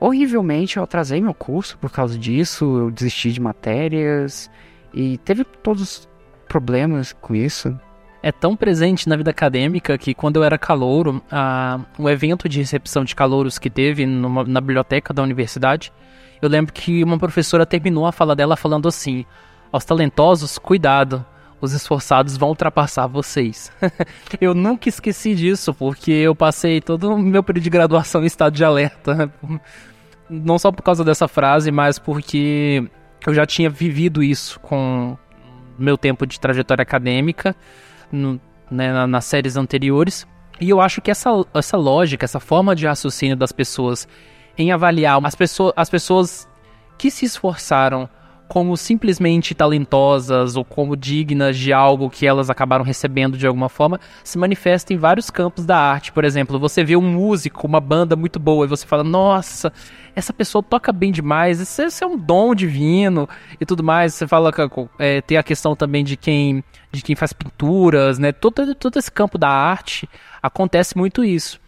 horrivelmente. 0.00 0.76
Eu 0.76 0.82
atrasei 0.82 1.20
meu 1.20 1.34
curso 1.34 1.78
por 1.78 1.90
causa 1.90 2.18
disso, 2.18 2.64
eu 2.78 2.90
desisti 2.90 3.32
de 3.32 3.40
matérias 3.40 4.50
e 4.92 5.18
teve 5.18 5.44
todos 5.44 5.82
os 5.82 6.08
problemas 6.48 7.12
com 7.12 7.34
isso. 7.34 7.78
É 8.22 8.32
tão 8.32 8.56
presente 8.56 9.08
na 9.08 9.16
vida 9.16 9.30
acadêmica 9.30 9.96
que 9.96 10.12
quando 10.12 10.36
eu 10.36 10.44
era 10.44 10.58
calouro, 10.58 11.22
a, 11.30 11.80
um 11.98 12.08
evento 12.08 12.48
de 12.48 12.58
recepção 12.58 13.04
de 13.04 13.14
calouros 13.14 13.58
que 13.58 13.70
teve 13.70 14.04
numa, 14.06 14.42
na 14.44 14.60
biblioteca 14.60 15.14
da 15.14 15.22
universidade, 15.22 15.92
eu 16.42 16.48
lembro 16.48 16.72
que 16.72 17.02
uma 17.04 17.18
professora 17.18 17.64
terminou 17.64 18.06
a 18.06 18.12
fala 18.12 18.34
dela 18.34 18.56
falando 18.56 18.88
assim: 18.88 19.24
aos 19.70 19.84
talentosos, 19.84 20.58
cuidado, 20.58 21.24
os 21.60 21.72
esforçados 21.72 22.36
vão 22.36 22.50
ultrapassar 22.50 23.06
vocês. 23.06 23.72
eu 24.40 24.54
nunca 24.54 24.88
esqueci 24.88 25.34
disso, 25.34 25.74
porque 25.74 26.12
eu 26.12 26.34
passei 26.34 26.80
todo 26.80 27.12
o 27.12 27.18
meu 27.18 27.42
período 27.42 27.64
de 27.64 27.70
graduação 27.70 28.22
em 28.22 28.26
estado 28.26 28.54
de 28.54 28.64
alerta 28.64 29.32
não 30.28 30.58
só 30.58 30.70
por 30.70 30.82
causa 30.82 31.04
dessa 31.04 31.26
frase, 31.26 31.70
mas 31.70 31.98
porque 31.98 32.84
eu 33.26 33.34
já 33.34 33.46
tinha 33.46 33.70
vivido 33.70 34.22
isso 34.22 34.60
com 34.60 35.16
meu 35.78 35.96
tempo 35.96 36.26
de 36.26 36.38
trajetória 36.38 36.82
acadêmica 36.82 37.56
no, 38.12 38.40
né, 38.70 39.06
nas 39.06 39.24
séries 39.24 39.56
anteriores. 39.56 40.26
E 40.60 40.68
eu 40.70 40.80
acho 40.80 41.00
que 41.00 41.10
essa, 41.10 41.30
essa 41.54 41.76
lógica, 41.76 42.24
essa 42.24 42.40
forma 42.40 42.74
de 42.74 42.86
raciocínio 42.86 43.36
das 43.36 43.52
pessoas 43.52 44.08
em 44.56 44.72
avaliar 44.72 45.24
as, 45.24 45.34
pessoas, 45.34 45.72
as 45.76 45.88
pessoas 45.88 46.48
que 46.98 47.10
se 47.10 47.24
esforçaram 47.24 48.08
como 48.48 48.76
simplesmente 48.76 49.54
talentosas 49.54 50.56
ou 50.56 50.64
como 50.64 50.96
dignas 50.96 51.56
de 51.56 51.72
algo 51.72 52.08
que 52.08 52.26
elas 52.26 52.48
acabaram 52.48 52.84
recebendo 52.84 53.36
de 53.36 53.46
alguma 53.46 53.68
forma, 53.68 54.00
se 54.24 54.38
manifesta 54.38 54.94
em 54.94 54.96
vários 54.96 55.30
campos 55.30 55.66
da 55.66 55.76
arte. 55.76 56.10
Por 56.10 56.24
exemplo, 56.24 56.58
você 56.58 56.82
vê 56.82 56.96
um 56.96 57.02
músico, 57.02 57.66
uma 57.66 57.80
banda 57.80 58.16
muito 58.16 58.38
boa, 58.38 58.64
e 58.64 58.68
você 58.68 58.86
fala, 58.86 59.04
nossa, 59.04 59.70
essa 60.16 60.32
pessoa 60.32 60.62
toca 60.62 60.90
bem 60.92 61.12
demais, 61.12 61.60
esse, 61.60 61.84
esse 61.84 62.02
é 62.02 62.06
um 62.06 62.16
dom 62.16 62.54
divino 62.54 63.28
e 63.60 63.66
tudo 63.66 63.84
mais. 63.84 64.14
Você 64.14 64.26
fala 64.26 64.50
que 64.50 64.62
é, 64.98 65.20
tem 65.20 65.36
a 65.36 65.42
questão 65.42 65.76
também 65.76 66.02
de 66.02 66.16
quem, 66.16 66.64
de 66.90 67.02
quem 67.02 67.14
faz 67.14 67.34
pinturas, 67.34 68.18
né? 68.18 68.32
Todo, 68.32 68.74
todo 68.74 68.98
esse 68.98 69.12
campo 69.12 69.36
da 69.36 69.50
arte 69.50 70.08
acontece 70.42 70.96
muito 70.96 71.22
isso. 71.22 71.60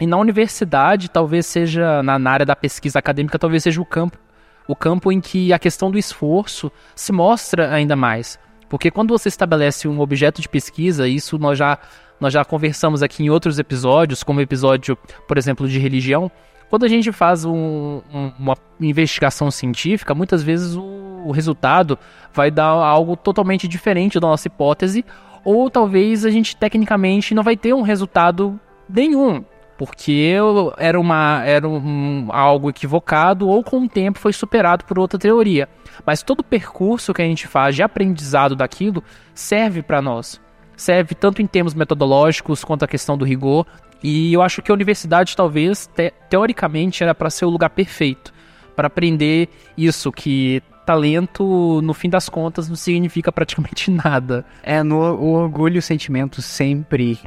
E 0.00 0.06
na 0.06 0.16
universidade, 0.16 1.10
talvez 1.10 1.46
seja, 1.46 2.02
na, 2.02 2.18
na 2.18 2.30
área 2.30 2.46
da 2.46 2.56
pesquisa 2.56 2.98
acadêmica, 2.98 3.38
talvez 3.38 3.64
seja 3.64 3.80
o 3.80 3.84
campo 3.84 4.16
o 4.66 4.76
campo 4.76 5.10
em 5.10 5.20
que 5.20 5.52
a 5.52 5.58
questão 5.58 5.90
do 5.90 5.98
esforço 5.98 6.70
se 6.94 7.12
mostra 7.12 7.72
ainda 7.72 7.96
mais. 7.96 8.38
Porque 8.68 8.90
quando 8.90 9.16
você 9.16 9.28
estabelece 9.28 9.86
um 9.86 10.00
objeto 10.00 10.40
de 10.40 10.48
pesquisa, 10.48 11.06
isso 11.06 11.38
nós 11.38 11.58
já, 11.58 11.78
nós 12.18 12.32
já 12.32 12.44
conversamos 12.44 13.02
aqui 13.02 13.22
em 13.22 13.30
outros 13.30 13.58
episódios, 13.58 14.22
como 14.22 14.40
episódio, 14.40 14.96
por 15.28 15.36
exemplo, 15.36 15.68
de 15.68 15.78
religião, 15.78 16.30
quando 16.70 16.84
a 16.84 16.88
gente 16.88 17.12
faz 17.12 17.44
um, 17.44 18.00
um, 18.14 18.32
uma 18.38 18.56
investigação 18.80 19.50
científica, 19.50 20.14
muitas 20.14 20.42
vezes 20.42 20.74
o, 20.74 20.82
o 21.26 21.30
resultado 21.30 21.98
vai 22.32 22.50
dar 22.50 22.64
algo 22.64 23.14
totalmente 23.14 23.68
diferente 23.68 24.18
da 24.18 24.26
nossa 24.26 24.48
hipótese, 24.48 25.04
ou 25.44 25.68
talvez 25.68 26.24
a 26.24 26.30
gente 26.30 26.56
tecnicamente 26.56 27.34
não 27.34 27.42
vai 27.42 27.58
ter 27.58 27.74
um 27.74 27.82
resultado 27.82 28.58
nenhum, 28.88 29.44
porque 29.84 30.32
era, 30.78 31.00
uma, 31.00 31.42
era 31.44 31.68
um, 31.68 32.28
algo 32.30 32.70
equivocado 32.70 33.48
ou 33.48 33.64
com 33.64 33.80
o 33.80 33.88
tempo 33.88 34.16
foi 34.16 34.32
superado 34.32 34.84
por 34.84 34.96
outra 34.96 35.18
teoria. 35.18 35.68
Mas 36.06 36.22
todo 36.22 36.38
o 36.38 36.44
percurso 36.44 37.12
que 37.12 37.20
a 37.20 37.24
gente 37.24 37.48
faz 37.48 37.74
de 37.74 37.82
aprendizado 37.82 38.54
daquilo 38.54 39.02
serve 39.34 39.82
para 39.82 40.00
nós. 40.00 40.40
Serve 40.76 41.16
tanto 41.16 41.42
em 41.42 41.48
termos 41.48 41.74
metodológicos 41.74 42.62
quanto 42.62 42.84
a 42.84 42.88
questão 42.88 43.18
do 43.18 43.24
rigor. 43.24 43.66
E 44.04 44.32
eu 44.32 44.40
acho 44.40 44.62
que 44.62 44.70
a 44.70 44.74
universidade, 44.74 45.34
talvez, 45.34 45.88
te 45.88 46.14
teoricamente, 46.30 47.02
era 47.02 47.12
para 47.12 47.28
ser 47.28 47.46
o 47.46 47.50
lugar 47.50 47.70
perfeito 47.70 48.32
para 48.76 48.86
aprender 48.86 49.48
isso, 49.76 50.12
que 50.12 50.62
talento, 50.86 51.80
no 51.82 51.92
fim 51.92 52.08
das 52.08 52.28
contas, 52.28 52.68
não 52.68 52.76
significa 52.76 53.32
praticamente 53.32 53.90
nada. 53.90 54.46
É, 54.62 54.80
no, 54.84 54.96
o 55.16 55.32
orgulho 55.32 55.74
e 55.74 55.78
o 55.80 55.82
sentimento 55.82 56.40
sempre 56.40 57.18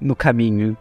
no 0.00 0.14
caminho. 0.14 0.76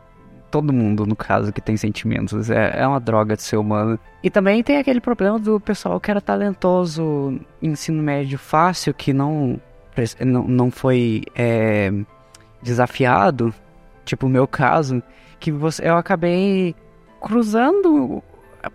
Todo 0.54 0.72
mundo, 0.72 1.04
no 1.08 1.16
caso, 1.16 1.52
que 1.52 1.60
tem 1.60 1.76
sentimentos. 1.76 2.52
É, 2.52 2.82
é 2.82 2.88
uma 2.88 3.00
droga 3.00 3.36
de 3.36 3.42
ser 3.42 3.58
humano. 3.58 3.98
E 4.22 4.30
também 4.30 4.62
tem 4.62 4.78
aquele 4.78 5.02
problema 5.02 5.40
do 5.40 5.60
pessoal 5.60 6.00
que 6.00 6.12
era 6.12 6.22
talentoso 6.22 7.40
ensino 7.60 8.04
médio 8.04 8.38
fácil, 8.38 8.94
que 8.94 9.12
não, 9.12 9.60
não, 10.24 10.70
foi 10.70 11.24
é, 11.34 11.92
desafiado. 12.62 13.52
Tipo 14.06 14.28
o 14.28 14.30
meu 14.30 14.48
caso, 14.48 15.02
que 15.40 15.52
você, 15.52 15.90
eu 15.90 15.98
acabei 15.98 16.76
cruzando 17.20 18.22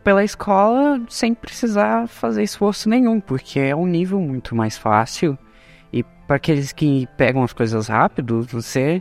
pela 0.03 0.25
escola 0.25 1.01
sem 1.09 1.33
precisar 1.33 2.09
fazer 2.09 2.43
esforço 2.43 2.89
nenhum, 2.89 3.21
porque 3.21 3.61
é 3.61 3.77
um 3.77 3.87
nível 3.87 4.19
muito 4.19 4.53
mais 4.57 4.77
fácil. 4.77 5.39
E 5.93 6.03
para 6.03 6.35
aqueles 6.39 6.73
que 6.73 7.07
pegam 7.17 7.45
as 7.45 7.53
coisas 7.53 7.87
rápido, 7.87 8.43
você 8.43 9.01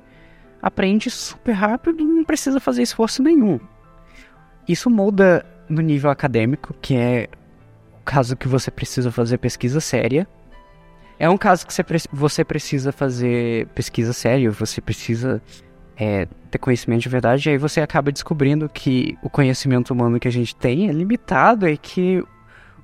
aprende 0.68 1.10
super 1.10 1.54
rápido, 1.54 2.04
não 2.04 2.24
precisa 2.24 2.60
fazer 2.60 2.84
esforço 2.84 3.24
nenhum. 3.24 3.60
Isso 4.68 4.90
muda 4.90 5.46
no 5.70 5.82
nível 5.82 6.10
acadêmico, 6.10 6.74
que 6.82 6.96
é 6.96 7.30
o 8.00 8.04
caso 8.04 8.36
que 8.36 8.48
você 8.48 8.70
precisa 8.70 9.12
fazer 9.12 9.38
pesquisa 9.38 9.80
séria. 9.80 10.28
É 11.20 11.30
um 11.30 11.38
caso 11.38 11.66
que 11.66 11.74
você, 11.74 11.84
você 12.12 12.44
precisa 12.44 12.92
fazer 12.92 13.68
pesquisa 13.68 14.14
séria, 14.14 14.52
você 14.52 14.80
precisa 14.82 15.42
é, 15.96 16.28
ter 16.52 16.58
conhecimento 16.60 17.02
de 17.02 17.10
verdade, 17.10 17.50
e 17.50 17.52
aí 17.54 17.58
você 17.58 17.82
acaba 17.82 18.12
descobrindo 18.12 18.70
que 18.70 19.18
o 19.24 19.30
conhecimento 19.30 19.92
humano 19.92 20.20
que 20.20 20.28
a 20.28 20.32
gente 20.32 20.56
tem 20.56 20.90
é 20.90 20.92
limitado 20.92 21.68
e 21.68 21.78
que 21.78 22.24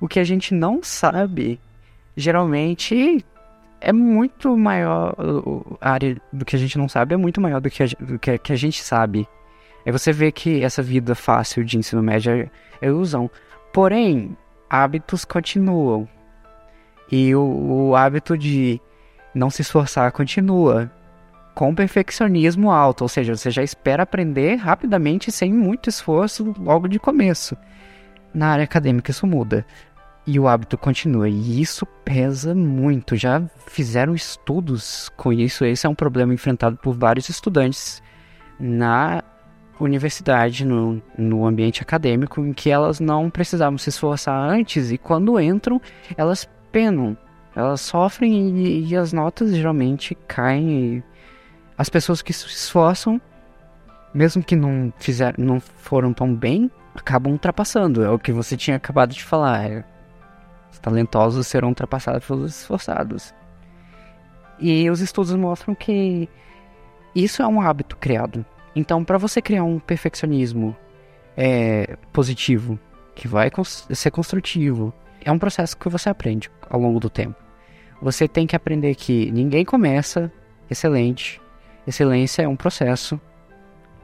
o 0.00 0.08
que 0.08 0.18
a 0.18 0.24
gente 0.24 0.52
não 0.52 0.82
sabe 0.82 1.60
geralmente 2.16 3.24
é 3.84 3.92
muito 3.92 4.56
maior. 4.56 5.14
A 5.80 5.90
área 5.92 6.16
do 6.32 6.44
que 6.44 6.56
a 6.56 6.58
gente 6.58 6.78
não 6.78 6.88
sabe 6.88 7.14
é 7.14 7.16
muito 7.16 7.40
maior 7.40 7.60
do 7.60 7.70
que 7.70 7.82
a, 7.82 7.86
do 8.00 8.18
que, 8.18 8.38
que 8.38 8.52
a 8.52 8.56
gente 8.56 8.82
sabe. 8.82 9.28
Aí 9.84 9.92
você 9.92 10.12
vê 10.12 10.32
que 10.32 10.64
essa 10.64 10.82
vida 10.82 11.14
fácil 11.14 11.62
de 11.64 11.76
ensino 11.76 12.02
médio 12.02 12.32
é, 12.32 12.50
é 12.80 12.86
ilusão. 12.86 13.30
Porém, 13.72 14.36
hábitos 14.68 15.24
continuam. 15.24 16.08
E 17.12 17.34
o, 17.34 17.90
o 17.90 17.96
hábito 17.96 18.36
de 18.38 18.80
não 19.34 19.50
se 19.50 19.60
esforçar 19.62 20.10
continua 20.12 20.90
com 21.54 21.74
perfeccionismo 21.74 22.70
alto, 22.70 23.02
ou 23.02 23.08
seja, 23.08 23.36
você 23.36 23.50
já 23.50 23.62
espera 23.62 24.02
aprender 24.02 24.56
rapidamente 24.56 25.30
sem 25.30 25.52
muito 25.52 25.88
esforço 25.88 26.52
logo 26.58 26.88
de 26.88 26.98
começo. 26.98 27.56
Na 28.32 28.48
área 28.48 28.64
acadêmica 28.64 29.12
isso 29.12 29.26
muda 29.26 29.64
e 30.26 30.38
o 30.38 30.48
hábito 30.48 30.78
continua, 30.78 31.28
e 31.28 31.60
isso 31.60 31.84
pesa 32.04 32.54
muito. 32.54 33.16
Já 33.16 33.42
fizeram 33.66 34.14
estudos 34.14 35.10
com 35.16 35.32
isso, 35.32 35.64
esse 35.64 35.86
é 35.86 35.88
um 35.88 35.94
problema 35.94 36.32
enfrentado 36.32 36.76
por 36.76 36.94
vários 36.94 37.28
estudantes 37.28 38.02
na 38.58 39.22
universidade, 39.78 40.64
no, 40.64 41.02
no 41.18 41.46
ambiente 41.46 41.82
acadêmico, 41.82 42.40
em 42.40 42.52
que 42.52 42.70
elas 42.70 43.00
não 43.00 43.28
precisavam 43.28 43.76
se 43.76 43.88
esforçar 43.88 44.34
antes 44.34 44.90
e 44.90 44.98
quando 44.98 45.38
entram, 45.40 45.80
elas 46.16 46.48
penam, 46.70 47.16
elas 47.54 47.80
sofrem 47.80 48.56
e, 48.56 48.88
e 48.88 48.96
as 48.96 49.12
notas 49.12 49.54
geralmente 49.54 50.14
caem. 50.26 51.02
as 51.76 51.88
pessoas 51.88 52.22
que 52.22 52.32
se 52.32 52.46
esforçam, 52.46 53.20
mesmo 54.14 54.42
que 54.42 54.56
não, 54.56 54.92
fizer, 54.98 55.34
não 55.36 55.60
foram 55.60 56.12
tão 56.12 56.34
bem, 56.34 56.70
acabam 56.94 57.32
ultrapassando. 57.32 58.02
É 58.02 58.10
o 58.10 58.18
que 58.18 58.32
você 58.32 58.56
tinha 58.56 58.76
acabado 58.76 59.12
de 59.12 59.24
falar. 59.24 59.84
Os 60.74 60.78
talentosos 60.80 61.46
serão 61.46 61.68
ultrapassados 61.68 62.26
pelos 62.26 62.60
esforçados. 62.60 63.32
E 64.58 64.90
os 64.90 65.00
estudos 65.00 65.32
mostram 65.36 65.72
que 65.72 66.28
isso 67.14 67.42
é 67.42 67.46
um 67.46 67.60
hábito 67.60 67.96
criado. 67.96 68.44
Então, 68.74 69.04
para 69.04 69.16
você 69.16 69.40
criar 69.40 69.62
um 69.62 69.78
perfeccionismo 69.78 70.76
é, 71.36 71.96
positivo, 72.12 72.76
que 73.14 73.28
vai 73.28 73.52
ser 73.90 74.10
construtivo, 74.10 74.92
é 75.24 75.30
um 75.30 75.38
processo 75.38 75.76
que 75.76 75.88
você 75.88 76.08
aprende 76.08 76.50
ao 76.68 76.80
longo 76.80 76.98
do 76.98 77.08
tempo. 77.08 77.36
Você 78.02 78.26
tem 78.26 78.44
que 78.44 78.56
aprender 78.56 78.96
que 78.96 79.30
ninguém 79.30 79.64
começa 79.64 80.30
excelente. 80.68 81.40
Excelência 81.86 82.42
é 82.42 82.48
um 82.48 82.56
processo 82.56 83.20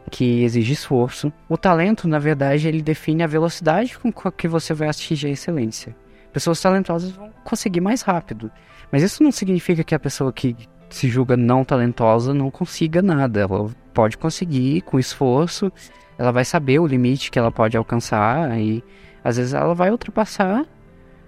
que 0.08 0.44
exige 0.44 0.72
esforço. 0.74 1.32
O 1.48 1.58
talento, 1.58 2.06
na 2.06 2.20
verdade, 2.20 2.68
ele 2.68 2.80
define 2.80 3.24
a 3.24 3.26
velocidade 3.26 3.98
com 3.98 4.12
que 4.30 4.46
você 4.46 4.72
vai 4.72 4.88
atingir 4.88 5.26
a 5.26 5.30
excelência. 5.30 5.96
Pessoas 6.32 6.60
talentosas 6.60 7.10
vão 7.10 7.30
conseguir 7.44 7.80
mais 7.80 8.02
rápido. 8.02 8.50
Mas 8.90 9.02
isso 9.02 9.22
não 9.22 9.32
significa 9.32 9.84
que 9.84 9.94
a 9.94 9.98
pessoa 9.98 10.32
que 10.32 10.56
se 10.88 11.08
julga 11.08 11.36
não 11.36 11.64
talentosa 11.64 12.34
não 12.34 12.50
consiga 12.50 13.00
nada. 13.00 13.40
Ela 13.40 13.70
pode 13.94 14.18
conseguir 14.18 14.82
com 14.82 14.98
esforço, 14.98 15.72
ela 16.18 16.32
vai 16.32 16.44
saber 16.44 16.78
o 16.78 16.86
limite 16.86 17.30
que 17.30 17.38
ela 17.38 17.50
pode 17.50 17.76
alcançar 17.76 18.58
e 18.58 18.82
às 19.24 19.36
vezes 19.36 19.54
ela 19.54 19.74
vai 19.74 19.90
ultrapassar 19.90 20.66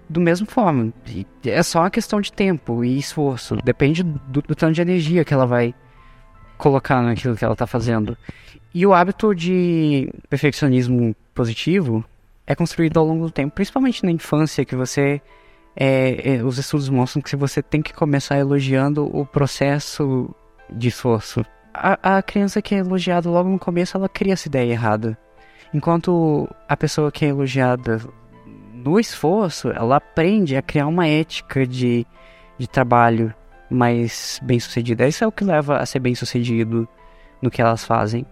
do 0.09 0.19
mesmo 0.19 0.45
forma. 0.45 0.93
E 1.07 1.25
é 1.45 1.63
só 1.63 1.79
uma 1.79 1.89
questão 1.89 2.21
de 2.21 2.31
tempo 2.31 2.83
e 2.83 2.97
esforço. 2.97 3.57
Depende 3.63 4.03
do, 4.03 4.41
do 4.41 4.55
tanto 4.55 4.73
de 4.73 4.81
energia 4.81 5.25
que 5.25 5.33
ela 5.33 5.45
vai 5.45 5.73
colocar 6.57 7.01
naquilo 7.01 7.35
que 7.35 7.43
ela 7.43 7.53
está 7.53 7.65
fazendo. 7.65 8.17
E 8.73 8.85
o 8.85 8.93
hábito 8.93 9.33
de 9.33 10.11
perfeccionismo 10.29 11.15
positivo 11.33 12.03
é 12.45 12.55
construído 12.55 12.99
ao 12.99 13.05
longo 13.05 13.25
do 13.25 13.31
tempo, 13.31 13.55
principalmente 13.55 14.03
na 14.03 14.11
infância, 14.11 14.65
que 14.65 14.75
você 14.75 15.21
é, 15.75 16.35
é, 16.35 16.43
os 16.43 16.57
estudos 16.57 16.89
mostram 16.89 17.21
que 17.21 17.35
você 17.35 17.61
tem 17.61 17.81
que 17.81 17.93
começar 17.93 18.37
elogiando 18.37 19.05
o 19.15 19.25
processo 19.25 20.33
de 20.69 20.89
esforço. 20.89 21.43
A, 21.73 22.17
a 22.17 22.21
criança 22.21 22.61
que 22.61 22.75
é 22.75 22.79
elogiada 22.79 23.29
logo 23.29 23.49
no 23.49 23.59
começo, 23.59 23.97
ela 23.97 24.07
cria 24.07 24.33
essa 24.33 24.47
ideia 24.47 24.71
errada. 24.71 25.17
Enquanto 25.73 26.47
a 26.69 26.77
pessoa 26.77 27.11
que 27.11 27.25
é 27.25 27.29
elogiada 27.29 27.99
no 28.73 28.99
esforço, 28.99 29.69
ela 29.71 29.95
aprende 29.95 30.55
a 30.55 30.61
criar 30.61 30.85
uma 30.87 31.07
ética 31.07 31.65
de, 31.65 32.05
de 32.59 32.67
trabalho 32.67 33.33
mais 33.69 34.39
bem 34.43 34.59
sucedida. 34.59 35.07
Isso 35.07 35.23
é 35.23 35.27
o 35.27 35.31
que 35.31 35.43
leva 35.43 35.77
a 35.77 35.85
ser 35.85 35.99
bem 35.99 36.13
sucedido 36.13 36.87
no 37.41 37.49
que 37.49 37.61
elas 37.61 37.83
fazem, 37.83 38.23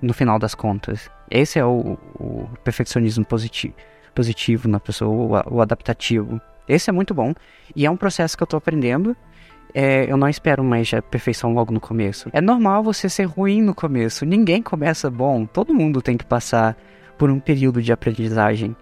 no 0.00 0.12
final 0.12 0.40
das 0.40 0.56
contas. 0.56 1.08
Esse 1.32 1.58
é 1.58 1.64
o, 1.64 1.98
o 2.20 2.46
perfeccionismo 2.62 3.24
positivo, 3.24 3.74
positivo 4.14 4.68
na 4.68 4.78
pessoa, 4.78 5.42
o, 5.48 5.56
o, 5.56 5.62
adaptativo. 5.62 6.38
Esse 6.68 6.90
é 6.90 6.92
muito 6.92 7.14
bom 7.14 7.32
e 7.74 7.86
é 7.86 7.90
um 7.90 7.96
processo 7.96 8.36
que 8.36 8.42
eu 8.42 8.44
estou 8.44 8.58
aprendendo. 8.58 9.16
É, 9.74 10.04
eu 10.10 10.18
não 10.18 10.28
espero 10.28 10.62
mais 10.62 10.92
a 10.92 11.00
perfeição 11.00 11.54
logo 11.54 11.72
no 11.72 11.80
começo. 11.80 12.28
É 12.34 12.40
normal 12.42 12.82
você 12.82 13.08
ser 13.08 13.24
ruim 13.24 13.62
no 13.62 13.74
começo. 13.74 14.26
Ninguém 14.26 14.60
começa 14.60 15.10
bom. 15.10 15.46
Todo 15.46 15.72
mundo 15.72 16.02
tem 16.02 16.18
que 16.18 16.26
passar 16.26 16.76
por 17.16 17.30
um 17.30 17.40
período 17.40 17.80
de 17.80 17.90
aprendizagem. 17.90 18.76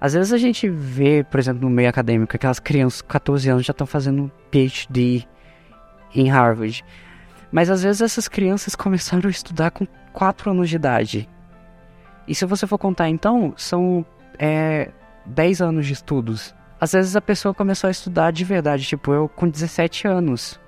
Às 0.00 0.12
vezes 0.12 0.32
a 0.32 0.38
gente 0.38 0.68
vê, 0.68 1.24
por 1.28 1.40
exemplo, 1.40 1.68
no 1.68 1.74
meio 1.74 1.88
acadêmico, 1.88 2.36
aquelas 2.36 2.60
crianças 2.60 3.02
com 3.02 3.08
14 3.08 3.50
anos 3.50 3.66
já 3.66 3.72
estão 3.72 3.86
fazendo 3.86 4.30
PhD 4.48 5.26
em 6.14 6.30
Harvard. 6.30 6.84
Mas 7.50 7.68
às 7.68 7.82
vezes 7.82 8.00
essas 8.00 8.28
crianças 8.28 8.76
começaram 8.76 9.26
a 9.26 9.30
estudar 9.30 9.72
com 9.72 9.84
4 10.12 10.52
anos 10.52 10.70
de 10.70 10.76
idade. 10.76 11.28
E 12.26 12.34
se 12.34 12.44
você 12.44 12.66
for 12.66 12.78
contar 12.78 13.08
então, 13.08 13.52
são 13.56 14.04
é, 14.38 14.90
10 15.26 15.60
anos 15.60 15.86
de 15.86 15.92
estudos. 15.92 16.54
Às 16.80 16.92
vezes 16.92 17.16
a 17.16 17.20
pessoa 17.20 17.54
começou 17.54 17.88
a 17.88 17.90
estudar 17.90 18.30
de 18.30 18.44
verdade, 18.44 18.84
tipo 18.84 19.12
eu 19.12 19.28
com 19.28 19.48
17 19.48 20.06
anos. 20.06 20.60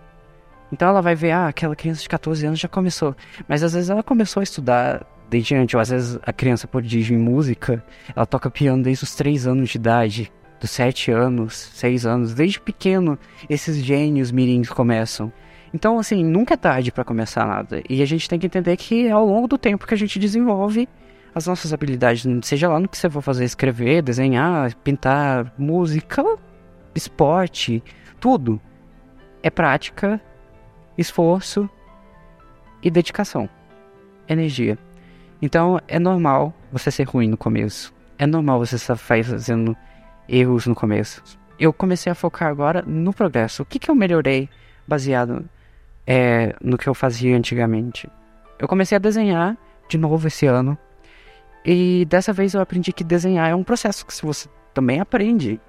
Então 0.72 0.88
ela 0.88 1.00
vai 1.00 1.14
ver, 1.14 1.32
ah, 1.32 1.48
aquela 1.48 1.76
criança 1.76 2.02
de 2.02 2.08
14 2.08 2.46
anos 2.46 2.58
já 2.58 2.68
começou. 2.68 3.14
Mas 3.46 3.62
às 3.62 3.72
vezes 3.72 3.90
ela 3.90 4.02
começou 4.02 4.40
a 4.40 4.44
estudar 4.44 5.06
desde 5.28 5.54
antes, 5.54 5.74
ou 5.74 5.80
às 5.80 5.90
vezes 5.90 6.18
a 6.22 6.32
criança 6.32 6.66
prodígio 6.66 7.14
em 7.14 7.20
música, 7.20 7.84
ela 8.14 8.26
toca 8.26 8.50
piano 8.50 8.82
desde 8.82 9.04
os 9.04 9.14
3 9.14 9.46
anos 9.46 9.70
de 9.70 9.76
idade, 9.76 10.32
dos 10.58 10.70
7 10.70 11.10
anos, 11.10 11.54
6 11.74 12.06
anos, 12.06 12.34
desde 12.34 12.60
pequeno 12.60 13.18
esses 13.48 13.76
gênios 13.76 14.30
mirins 14.30 14.68
começam. 14.70 15.32
Então, 15.72 15.98
assim, 15.98 16.24
nunca 16.24 16.54
é 16.54 16.56
tarde 16.56 16.90
para 16.90 17.04
começar 17.04 17.46
nada. 17.46 17.82
E 17.88 18.02
a 18.02 18.06
gente 18.06 18.28
tem 18.28 18.38
que 18.38 18.46
entender 18.46 18.74
que 18.76 19.06
é 19.06 19.10
ao 19.10 19.26
longo 19.26 19.46
do 19.46 19.58
tempo 19.58 19.86
que 19.86 19.92
a 19.92 19.98
gente 19.98 20.18
desenvolve 20.18 20.88
as 21.38 21.46
nossas 21.46 21.72
habilidades, 21.72 22.26
seja 22.42 22.68
lá 22.68 22.80
no 22.80 22.88
que 22.88 22.98
você 22.98 23.08
for 23.08 23.22
fazer, 23.22 23.44
escrever, 23.44 24.02
desenhar, 24.02 24.74
pintar, 24.76 25.52
música, 25.56 26.24
esporte, 26.94 27.82
tudo, 28.20 28.60
é 29.42 29.48
prática, 29.48 30.20
esforço 30.96 31.70
e 32.82 32.90
dedicação, 32.90 33.48
energia. 34.28 34.76
Então 35.40 35.80
é 35.86 35.98
normal 35.98 36.52
você 36.72 36.90
ser 36.90 37.04
ruim 37.04 37.28
no 37.28 37.36
começo. 37.36 37.94
É 38.18 38.26
normal 38.26 38.58
você 38.58 38.74
estar 38.74 38.96
fazendo 38.96 39.76
erros 40.28 40.66
no 40.66 40.74
começo. 40.74 41.22
Eu 41.56 41.72
comecei 41.72 42.10
a 42.10 42.16
focar 42.16 42.48
agora 42.48 42.82
no 42.82 43.12
progresso. 43.12 43.62
O 43.62 43.66
que, 43.66 43.78
que 43.78 43.88
eu 43.88 43.94
melhorei 43.94 44.48
baseado 44.86 45.48
é, 46.04 46.56
no 46.60 46.76
que 46.76 46.88
eu 46.88 46.94
fazia 46.94 47.36
antigamente? 47.36 48.08
Eu 48.58 48.66
comecei 48.66 48.96
a 48.96 48.98
desenhar 48.98 49.56
de 49.88 49.96
novo 49.96 50.26
esse 50.26 50.46
ano. 50.46 50.76
E 51.64 52.04
dessa 52.06 52.32
vez 52.32 52.54
eu 52.54 52.60
aprendi 52.60 52.92
que 52.92 53.04
desenhar 53.04 53.50
é 53.50 53.54
um 53.54 53.64
processo 53.64 54.06
que 54.06 54.14
você 54.24 54.48
também 54.72 55.00
aprende. 55.00 55.60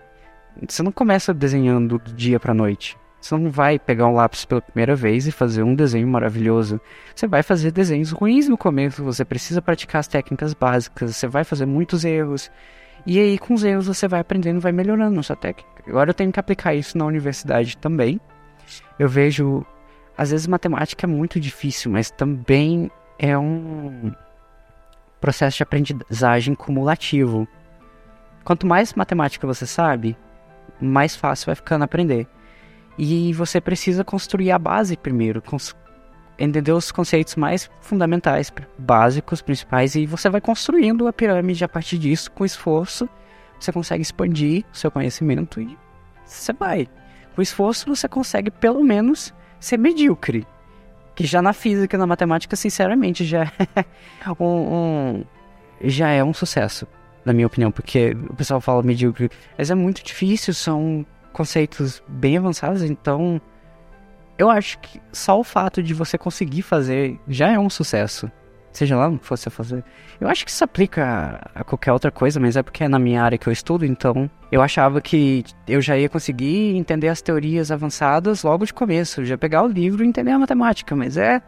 Você 0.67 0.84
não 0.84 0.91
começa 0.91 1.34
desenhando 1.34 1.97
do 1.97 2.13
dia 2.13 2.39
para 2.39 2.54
noite. 2.54 2.97
Você 3.19 3.36
não 3.36 3.52
vai 3.52 3.78
pegar 3.78 4.08
um 4.08 4.13
lápis 4.13 4.45
pela 4.45 4.62
primeira 4.62 4.95
vez 4.95 5.28
e 5.28 5.32
fazer 5.32 5.62
um 5.63 5.75
desenho 5.75 6.08
maravilhoso. 6.08 6.80
Você 7.13 7.28
vai 7.28 7.43
fazer 7.43 7.71
desenhos 7.71 8.12
ruins 8.12 8.47
no 8.47 8.58
começo, 8.58 9.04
você 9.04 9.25
precisa 9.25 9.62
praticar 9.62 9.99
as 9.99 10.08
técnicas 10.08 10.54
básicas, 10.54 11.15
você 11.15 11.28
vai 11.28 11.43
fazer 11.43 11.65
muitos 11.65 12.06
erros. 12.06 12.49
E 13.06 13.19
aí, 13.19 13.38
com 13.38 13.54
os 13.54 13.63
erros, 13.63 13.88
você 13.88 14.08
vai 14.08 14.19
aprendendo, 14.19 14.60
vai 14.60 14.71
melhorando 14.71 15.19
a 15.19 15.23
sua 15.23 15.36
técnica. 15.36 15.69
Agora 15.88 16.12
eu 16.12 16.13
tenho 16.13 16.32
que 16.32 16.39
aplicar 16.39 16.73
isso 16.73 16.97
na 16.97 17.06
universidade 17.06 17.78
também. 17.78 18.19
Eu 18.97 19.10
vejo. 19.10 19.65
Às 20.17 20.32
vezes, 20.32 20.47
matemática 20.47 21.06
é 21.06 21.08
muito 21.08 21.39
difícil, 21.39 21.91
mas 21.91 22.12
também 22.12 22.91
é 23.17 23.38
um 23.38 24.12
processo 25.19 25.58
de 25.58 25.63
aprendizagem 25.63 26.55
cumulativo. 26.55 27.47
Quanto 28.43 28.65
mais 28.65 28.93
matemática 28.93 29.45
você 29.45 29.65
sabe, 29.65 30.17
mais 30.82 31.15
fácil 31.15 31.47
vai 31.47 31.55
ficando 31.55 31.84
aprender. 31.84 32.27
E 32.97 33.32
você 33.34 33.62
precisa 33.62 34.03
construir 34.03 34.51
a 34.51 34.60
base 34.60 34.97
primeiro, 34.97 35.41
entender 36.38 36.71
os 36.71 36.91
conceitos 36.91 37.36
mais 37.36 37.69
fundamentais, 37.82 38.51
básicos, 38.77 39.41
principais, 39.41 39.95
e 39.95 40.05
você 40.05 40.29
vai 40.29 40.41
construindo 40.41 41.08
a 41.08 41.13
pirâmide 41.13 41.63
a 41.63 41.69
partir 41.69 41.97
disso, 41.97 42.32
com 42.32 42.45
esforço. 42.45 43.08
Você 43.60 43.71
consegue 43.71 44.01
expandir 44.01 44.63
o 44.73 44.77
seu 44.77 44.89
conhecimento 44.89 45.60
e 45.60 45.77
você 46.25 46.53
vai. 46.53 46.88
Com 47.36 47.41
esforço, 47.41 47.88
você 47.88 48.08
consegue 48.08 48.49
pelo 48.49 48.84
menos 48.84 49.34
ser 49.60 49.77
medíocre. 49.77 50.47
Que 51.19 51.27
já 51.27 51.41
na 51.41 51.51
física, 51.51 51.97
na 51.97 52.08
matemática, 52.08 52.55
sinceramente, 52.55 53.25
já 53.25 53.43
é 53.43 54.32
um, 54.39 54.45
um 54.45 55.23
já 55.82 56.08
é 56.12 56.23
um 56.23 56.34
sucesso, 56.34 56.88
na 57.25 57.34
minha 57.34 57.45
opinião, 57.45 57.73
porque 57.73 58.15
o 58.29 58.34
pessoal 58.34 58.62
fala 58.62 58.82
medíocre, 58.82 59.29
mas 59.58 59.69
é 59.69 59.75
muito 59.75 60.01
difícil, 60.01 60.53
são 60.53 61.05
conceitos 61.34 62.01
bem 62.08 62.38
avançados, 62.38 62.84
então 62.84 63.41
eu 64.38 64.49
acho 64.49 64.79
que 64.79 65.01
só 65.12 65.38
o 65.38 65.43
fato 65.43 65.84
de 65.84 65.93
você 65.93 66.17
conseguir 66.17 66.62
fazer 66.62 67.19
já 67.27 67.51
é 67.51 67.60
um 67.60 67.69
sucesso. 67.69 68.32
Seja 68.71 68.95
lá 68.95 69.10
o 69.10 69.17
que 69.17 69.27
você 69.27 69.49
fazer. 69.49 69.84
Eu 70.21 70.27
acho 70.27 70.45
que 70.45 70.51
isso 70.51 70.63
aplica 70.63 71.41
a, 71.55 71.63
qualquer 71.63 71.91
outra 71.91 72.12
coisa, 72.12 72.39
mas 72.39 72.55
é 72.55 72.63
porque 72.63 72.84
é 72.84 72.88
na 72.88 72.99
minha 72.99 73.23
área 73.23 73.38
que 73.38 73.47
eu 73.47 73.53
estudo, 73.53 73.86
então 73.86 74.29
eu 74.51 74.62
achava 74.62 75.01
que 75.01 75.43
eu 75.67 75.82
já 75.82 75.97
ia 75.97 76.08
conseguir 76.08 76.75
entender 76.75 77.08
as 77.08 77.21
teorias 77.21 77.71
avançadas 77.71 78.43
logo 78.43 78.65
de 78.65 78.73
começo, 78.73 79.25
já 79.25 79.38
pegar 79.38 79.63
o 79.63 79.67
livro 79.67 80.03
e 80.03 80.08
entender 80.08 80.32
a 80.32 80.39
matemática, 80.39 80.95
mas 80.95 81.17
é. 81.17 81.41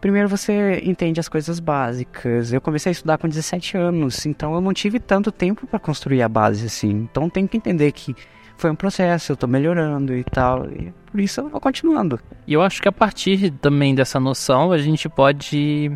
Primeiro 0.00 0.28
você 0.28 0.80
entende 0.84 1.18
as 1.18 1.28
coisas 1.28 1.58
básicas. 1.58 2.52
Eu 2.52 2.60
comecei 2.60 2.90
a 2.90 2.92
estudar 2.92 3.18
com 3.18 3.28
17 3.28 3.76
anos, 3.76 4.26
então 4.26 4.54
eu 4.54 4.60
não 4.60 4.72
tive 4.72 5.00
tanto 5.00 5.32
tempo 5.32 5.66
para 5.66 5.78
construir 5.78 6.22
a 6.22 6.28
base 6.28 6.66
assim. 6.66 6.90
Então 7.10 7.30
tem 7.30 7.46
que 7.46 7.56
entender 7.56 7.92
que 7.92 8.14
foi 8.56 8.70
um 8.70 8.74
processo, 8.74 9.32
eu 9.32 9.36
tô 9.36 9.46
melhorando 9.46 10.14
e 10.14 10.24
tal. 10.24 10.66
E 10.70 10.92
por 11.10 11.20
isso 11.20 11.40
eu 11.40 11.48
vou 11.48 11.60
continuando. 11.60 12.20
E 12.46 12.52
eu 12.52 12.62
acho 12.62 12.80
que 12.80 12.88
a 12.88 12.92
partir 12.92 13.50
também 13.52 13.94
dessa 13.94 14.20
noção, 14.20 14.70
a 14.72 14.78
gente 14.78 15.08
pode 15.08 15.90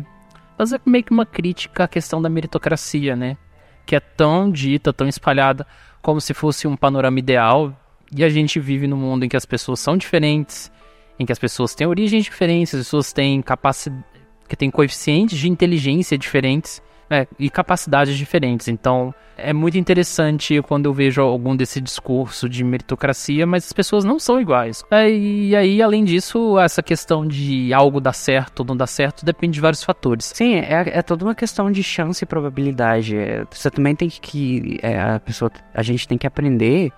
fazer 0.61 0.79
meio 0.85 1.03
que 1.03 1.11
uma 1.11 1.25
crítica 1.25 1.85
à 1.85 1.87
questão 1.87 2.21
da 2.21 2.29
meritocracia, 2.29 3.15
né? 3.15 3.35
Que 3.83 3.95
é 3.95 3.99
tão 3.99 4.51
dita, 4.51 4.93
tão 4.93 5.07
espalhada, 5.07 5.65
como 6.03 6.21
se 6.21 6.35
fosse 6.35 6.67
um 6.67 6.77
panorama 6.77 7.17
ideal. 7.17 7.75
E 8.15 8.23
a 8.23 8.29
gente 8.29 8.59
vive 8.59 8.85
num 8.85 8.97
mundo 8.97 9.25
em 9.25 9.29
que 9.29 9.35
as 9.35 9.45
pessoas 9.45 9.79
são 9.79 9.97
diferentes, 9.97 10.71
em 11.17 11.25
que 11.25 11.31
as 11.31 11.39
pessoas 11.39 11.73
têm 11.73 11.87
origens 11.87 12.25
diferentes, 12.25 12.75
as 12.75 12.81
pessoas 12.81 13.11
têm 13.11 13.41
capacidade, 13.41 14.05
que 14.47 14.55
têm 14.55 14.69
coeficientes 14.69 15.39
de 15.39 15.49
inteligência 15.49 16.15
diferentes 16.15 16.79
né, 17.11 17.27
e 17.37 17.49
capacidades 17.49 18.17
diferentes. 18.17 18.69
Então, 18.69 19.13
é 19.37 19.51
muito 19.51 19.77
interessante 19.77 20.61
quando 20.61 20.85
eu 20.85 20.93
vejo 20.93 21.21
algum 21.21 21.53
desse 21.53 21.81
discurso 21.81 22.47
de 22.47 22.63
meritocracia, 22.63 23.45
mas 23.45 23.65
as 23.65 23.73
pessoas 23.73 24.05
não 24.05 24.17
são 24.17 24.39
iguais. 24.39 24.81
É, 24.89 25.11
e 25.11 25.53
aí, 25.53 25.81
além 25.81 26.05
disso, 26.05 26.57
essa 26.57 26.81
questão 26.81 27.27
de 27.27 27.73
algo 27.73 27.99
dar 27.99 28.13
certo 28.13 28.61
ou 28.61 28.65
não 28.65 28.77
dar 28.77 28.87
certo 28.87 29.25
depende 29.25 29.55
de 29.55 29.61
vários 29.61 29.83
fatores. 29.83 30.31
Sim, 30.33 30.55
é, 30.55 30.99
é 30.99 31.01
toda 31.01 31.25
uma 31.25 31.35
questão 31.35 31.69
de 31.69 31.83
chance 31.83 32.23
e 32.23 32.25
probabilidade. 32.25 33.17
É, 33.17 33.43
você 33.51 33.69
também 33.69 33.93
tem 33.93 34.07
que. 34.07 34.79
É, 34.81 34.97
a 34.97 35.19
pessoa. 35.19 35.51
A 35.73 35.83
gente 35.83 36.07
tem 36.07 36.17
que 36.17 36.25
aprender. 36.25 36.93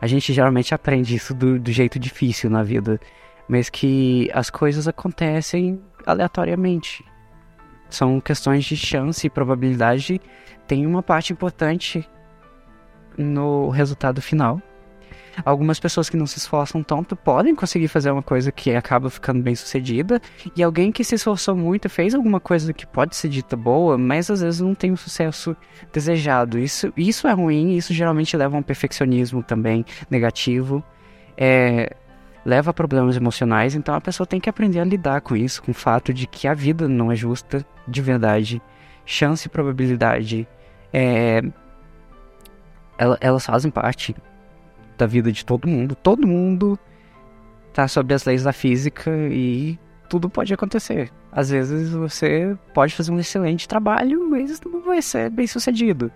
A 0.00 0.06
gente 0.08 0.32
geralmente 0.32 0.74
aprende 0.74 1.14
isso 1.14 1.32
do, 1.32 1.60
do 1.60 1.70
jeito 1.70 1.98
difícil 1.98 2.50
na 2.50 2.64
vida. 2.64 2.98
Mas 3.48 3.70
que 3.70 4.28
as 4.34 4.50
coisas 4.50 4.88
acontecem 4.88 5.80
aleatoriamente 6.04 7.04
são 7.90 8.20
questões 8.20 8.64
de 8.64 8.76
chance 8.76 9.26
e 9.26 9.30
probabilidade, 9.30 10.20
tem 10.66 10.86
uma 10.86 11.02
parte 11.02 11.32
importante 11.32 12.08
no 13.16 13.68
resultado 13.70 14.20
final. 14.20 14.60
Algumas 15.44 15.78
pessoas 15.78 16.10
que 16.10 16.16
não 16.16 16.26
se 16.26 16.38
esforçam 16.38 16.82
tanto 16.82 17.14
podem 17.14 17.54
conseguir 17.54 17.88
fazer 17.88 18.10
uma 18.10 18.22
coisa 18.22 18.50
que 18.50 18.74
acaba 18.74 19.08
ficando 19.08 19.40
bem 19.40 19.54
sucedida, 19.54 20.20
e 20.56 20.62
alguém 20.62 20.90
que 20.90 21.04
se 21.04 21.14
esforçou 21.14 21.56
muito 21.56 21.88
fez 21.88 22.14
alguma 22.14 22.40
coisa 22.40 22.72
que 22.72 22.86
pode 22.86 23.14
ser 23.14 23.28
dita 23.28 23.56
boa, 23.56 23.96
mas 23.96 24.30
às 24.30 24.40
vezes 24.40 24.60
não 24.60 24.74
tem 24.74 24.90
o 24.90 24.96
sucesso 24.96 25.56
desejado. 25.92 26.58
Isso, 26.58 26.92
isso 26.96 27.28
é 27.28 27.32
ruim, 27.32 27.76
isso 27.76 27.94
geralmente 27.94 28.36
leva 28.36 28.56
a 28.56 28.58
um 28.58 28.62
perfeccionismo 28.62 29.42
também 29.42 29.84
negativo. 30.10 30.82
É, 31.36 31.94
leva 32.48 32.70
a 32.70 32.72
problemas 32.72 33.14
emocionais, 33.14 33.74
então 33.74 33.94
a 33.94 34.00
pessoa 34.00 34.26
tem 34.26 34.40
que 34.40 34.48
aprender 34.48 34.80
a 34.80 34.84
lidar 34.84 35.20
com 35.20 35.36
isso, 35.36 35.62
com 35.62 35.70
o 35.70 35.74
fato 35.74 36.14
de 36.14 36.26
que 36.26 36.48
a 36.48 36.54
vida 36.54 36.88
não 36.88 37.12
é 37.12 37.14
justa 37.14 37.62
de 37.86 38.00
verdade, 38.00 38.62
chance 39.04 39.46
e 39.46 39.50
probabilidade, 39.50 40.48
é, 40.90 41.42
elas 43.20 43.44
fazem 43.44 43.70
parte 43.70 44.16
da 44.96 45.04
vida 45.04 45.30
de 45.30 45.44
todo 45.44 45.68
mundo. 45.68 45.94
Todo 45.94 46.26
mundo 46.26 46.78
tá 47.74 47.86
sob 47.86 48.14
as 48.14 48.24
leis 48.24 48.44
da 48.44 48.52
física 48.52 49.10
e 49.30 49.78
tudo 50.08 50.30
pode 50.30 50.54
acontecer. 50.54 51.10
Às 51.30 51.50
vezes 51.50 51.90
você 51.90 52.56
pode 52.72 52.94
fazer 52.94 53.12
um 53.12 53.20
excelente 53.20 53.68
trabalho, 53.68 54.26
mas 54.30 54.58
não 54.62 54.80
vai 54.80 55.02
ser 55.02 55.28
bem 55.28 55.46
sucedido. 55.46 56.10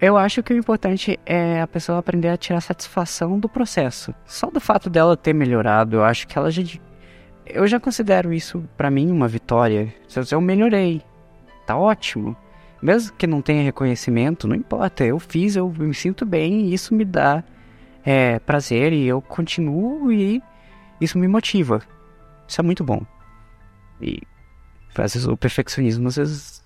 Eu 0.00 0.16
acho 0.16 0.42
que 0.42 0.52
o 0.52 0.56
importante 0.56 1.18
é 1.24 1.60
a 1.60 1.66
pessoa 1.66 1.98
aprender 1.98 2.28
a 2.28 2.36
tirar 2.36 2.60
satisfação 2.60 3.38
do 3.38 3.48
processo. 3.48 4.14
Só 4.26 4.50
do 4.50 4.60
fato 4.60 4.90
dela 4.90 5.16
ter 5.16 5.32
melhorado, 5.32 5.96
eu 5.96 6.04
acho 6.04 6.26
que 6.26 6.36
ela 6.36 6.50
já. 6.50 6.62
Eu 7.46 7.66
já 7.66 7.78
considero 7.78 8.32
isso 8.32 8.64
para 8.76 8.90
mim 8.90 9.10
uma 9.10 9.28
vitória. 9.28 9.94
Eu 10.30 10.40
melhorei. 10.40 11.02
Tá 11.66 11.76
ótimo. 11.76 12.36
Mesmo 12.82 13.14
que 13.16 13.26
não 13.26 13.40
tenha 13.40 13.62
reconhecimento, 13.62 14.48
não 14.48 14.56
importa. 14.56 15.04
Eu 15.04 15.18
fiz, 15.18 15.56
eu 15.56 15.70
me 15.70 15.94
sinto 15.94 16.26
bem 16.26 16.66
e 16.66 16.74
isso 16.74 16.94
me 16.94 17.04
dá 17.04 17.42
é, 18.04 18.38
prazer 18.40 18.92
e 18.92 19.06
eu 19.06 19.22
continuo 19.22 20.12
e 20.12 20.42
isso 21.00 21.18
me 21.18 21.28
motiva. 21.28 21.80
Isso 22.46 22.60
é 22.60 22.64
muito 22.64 22.84
bom. 22.84 23.02
E 24.00 24.20
às 24.96 25.14
vezes 25.14 25.26
o 25.26 25.36
perfeccionismo 25.36 26.08
às 26.08 26.16
vezes 26.16 26.64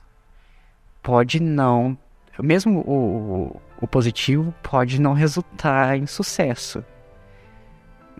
pode 1.02 1.40
não 1.40 1.96
mesmo 2.42 2.80
o, 2.80 3.60
o 3.80 3.86
positivo 3.86 4.54
pode 4.62 5.00
não 5.00 5.12
resultar 5.12 5.96
em 5.96 6.06
sucesso. 6.06 6.84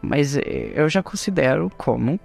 Mas 0.03 0.37
eh, 0.37 0.73
eu 0.75 0.89
já 0.89 1.03
considero 1.03 1.71
como 1.77 2.19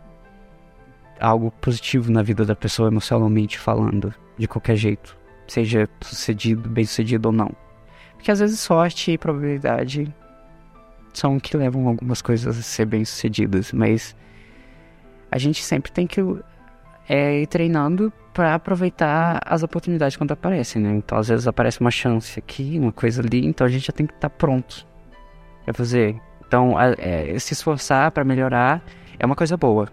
algo 1.19 1.51
positivo 1.61 2.11
na 2.11 2.21
vida 2.21 2.45
da 2.45 2.55
pessoa 2.55 2.89
emocionalmente 2.89 3.57
falando, 3.57 4.13
de 4.37 4.47
qualquer 4.47 4.75
jeito, 4.75 5.17
seja 5.47 5.87
sucedido, 6.01 6.69
bem 6.69 6.85
sucedido 6.85 7.27
ou 7.27 7.33
não. 7.33 7.51
Porque 8.15 8.31
às 8.31 8.39
vezes 8.39 8.59
sorte 8.59 9.11
e 9.11 9.17
probabilidade 9.17 10.13
são 11.13 11.37
o 11.37 11.41
que 11.41 11.55
levam 11.55 11.87
algumas 11.87 12.21
coisas 12.21 12.57
a 12.57 12.61
ser 12.61 12.85
bem 12.85 13.05
sucedidas, 13.05 13.71
mas 13.71 14.15
a 15.31 15.37
gente 15.37 15.63
sempre 15.63 15.91
tem 15.91 16.07
que 16.07 16.21
é 17.07 17.41
ir 17.41 17.47
treinando 17.47 18.11
para 18.33 18.55
aproveitar 18.55 19.39
as 19.45 19.61
oportunidades 19.63 20.17
quando 20.17 20.31
aparecem, 20.31 20.81
né? 20.81 20.91
Então, 20.95 21.17
às 21.17 21.27
vezes 21.27 21.47
aparece 21.47 21.79
uma 21.79 21.91
chance 21.91 22.39
aqui, 22.39 22.77
uma 22.79 22.91
coisa 22.91 23.21
ali, 23.21 23.45
então 23.45 23.65
a 23.65 23.69
gente 23.69 23.85
já 23.87 23.93
tem 23.93 24.05
que 24.05 24.13
estar 24.13 24.29
tá 24.29 24.35
pronto 24.35 24.85
para 25.63 25.73
fazer. 25.73 26.15
Então, 26.47 26.75
é, 26.79 27.37
se 27.39 27.53
esforçar 27.53 28.11
para 28.11 28.23
melhorar 28.23 28.83
é 29.19 29.25
uma 29.25 29.35
coisa 29.35 29.55
boa, 29.55 29.87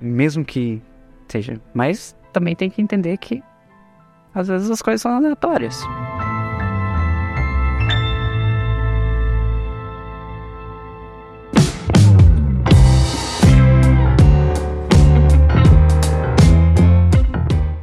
mesmo 0.00 0.44
que 0.44 0.82
seja. 1.28 1.60
Mas 1.74 2.16
também 2.32 2.54
tem 2.54 2.70
que 2.70 2.80
entender 2.80 3.16
que 3.18 3.42
às 4.34 4.48
vezes 4.48 4.70
as 4.70 4.80
coisas 4.80 5.02
são 5.02 5.12
aleatórias. 5.12 5.82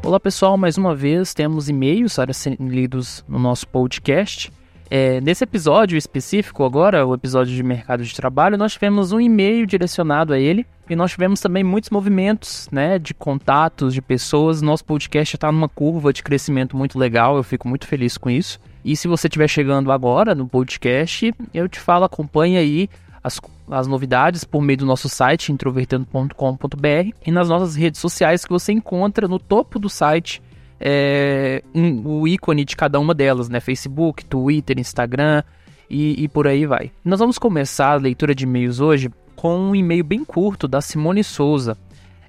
Olá 0.06 0.20
pessoal, 0.20 0.56
mais 0.56 0.78
uma 0.78 0.94
vez 0.94 1.34
temos 1.34 1.68
e-mails 1.68 2.16
para 2.16 2.32
serem 2.32 2.68
lidos 2.68 3.26
no 3.28 3.40
nosso 3.40 3.68
podcast. 3.68 4.54
É, 4.88 5.20
nesse 5.20 5.44
episódio 5.44 5.98
específico 5.98 6.64
agora, 6.64 7.04
o 7.08 7.16
episódio 7.16 7.56
de 7.56 7.64
mercado 7.64 8.04
de 8.04 8.14
trabalho, 8.14 8.56
nós 8.56 8.74
tivemos 8.74 9.12
um 9.12 9.20
e-mail 9.20 9.66
direcionado 9.66 10.32
a 10.32 10.38
ele 10.38 10.64
e 10.88 10.96
nós 10.96 11.10
tivemos 11.10 11.42
também 11.42 11.64
muitos 11.64 11.90
movimentos, 11.90 12.70
né, 12.72 13.00
de 13.00 13.16
contatos 13.16 13.96
de 13.96 14.02
pessoas. 14.02 14.62
Nosso 14.62 14.86
podcast 14.86 15.36
está 15.36 15.52
numa 15.52 15.68
curva 15.68 16.14
de 16.14 16.22
crescimento 16.22 16.78
muito 16.78 17.00
legal, 17.00 17.36
eu 17.36 17.44
fico 17.44 17.68
muito 17.68 17.88
feliz 17.88 18.16
com 18.16 18.30
isso. 18.30 18.60
E 18.84 18.96
se 18.96 19.08
você 19.08 19.26
estiver 19.26 19.48
chegando 19.48 19.92
agora 19.92 20.36
no 20.36 20.48
podcast, 20.48 21.34
eu 21.52 21.68
te 21.68 21.80
falo, 21.80 22.06
acompanhe 22.06 22.60
aí 22.60 22.88
as, 23.24 23.40
as 23.70 23.88
novidades 23.88 24.44
por 24.44 24.62
meio 24.62 24.80
do 24.80 24.86
nosso 24.86 25.10
site 25.10 25.52
introvertendo.com.br 25.52 27.16
e 27.26 27.32
nas 27.32 27.50
nossas 27.50 27.76
redes 27.76 28.00
sociais 28.00 28.46
que 28.46 28.52
você 28.52 28.72
encontra 28.72 29.28
no 29.28 29.40
topo 29.40 29.80
do 29.80 29.90
site 29.90 30.42
é, 30.80 31.64
um, 31.74 32.06
o 32.06 32.28
ícone 32.28 32.66
de 32.66 32.76
cada 32.76 33.00
uma 33.00 33.14
delas, 33.14 33.50
né? 33.50 33.60
Facebook, 33.60 34.26
Twitter, 34.26 34.80
Instagram 34.80 35.44
e, 35.90 36.24
e 36.24 36.28
por 36.28 36.48
aí 36.48 36.66
vai. 36.66 36.92
Nós 37.04 37.20
vamos 37.20 37.38
começar 37.38 37.92
a 37.92 37.96
leitura 37.96 38.36
de 38.36 38.44
e-mails 38.44 38.80
hoje 38.80 39.10
com 39.36 39.58
um 39.58 39.76
e-mail 39.76 40.04
bem 40.04 40.24
curto 40.24 40.68
da 40.68 40.82
Simone 40.82 41.24
Souza. 41.24 41.78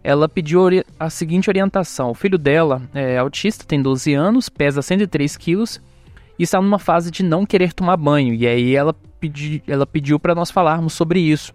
Ela 0.02 0.28
pediu 0.28 0.60
a 0.98 1.10
seguinte 1.10 1.50
orientação: 1.50 2.10
o 2.10 2.14
filho 2.14 2.38
dela 2.38 2.82
é 2.94 3.18
autista, 3.18 3.64
tem 3.64 3.82
12 3.82 4.14
anos, 4.14 4.48
pesa 4.48 4.80
103 4.80 5.36
quilos 5.36 5.80
e 6.38 6.42
está 6.42 6.60
numa 6.60 6.78
fase 6.78 7.10
de 7.10 7.22
não 7.22 7.46
querer 7.46 7.72
tomar 7.72 7.96
banho. 7.96 8.34
E 8.34 8.46
aí 8.46 8.74
ela, 8.74 8.94
pedi, 9.20 9.62
ela 9.66 9.86
pediu 9.86 10.18
para 10.18 10.34
nós 10.34 10.50
falarmos 10.50 10.92
sobre 10.92 11.20
isso. 11.20 11.52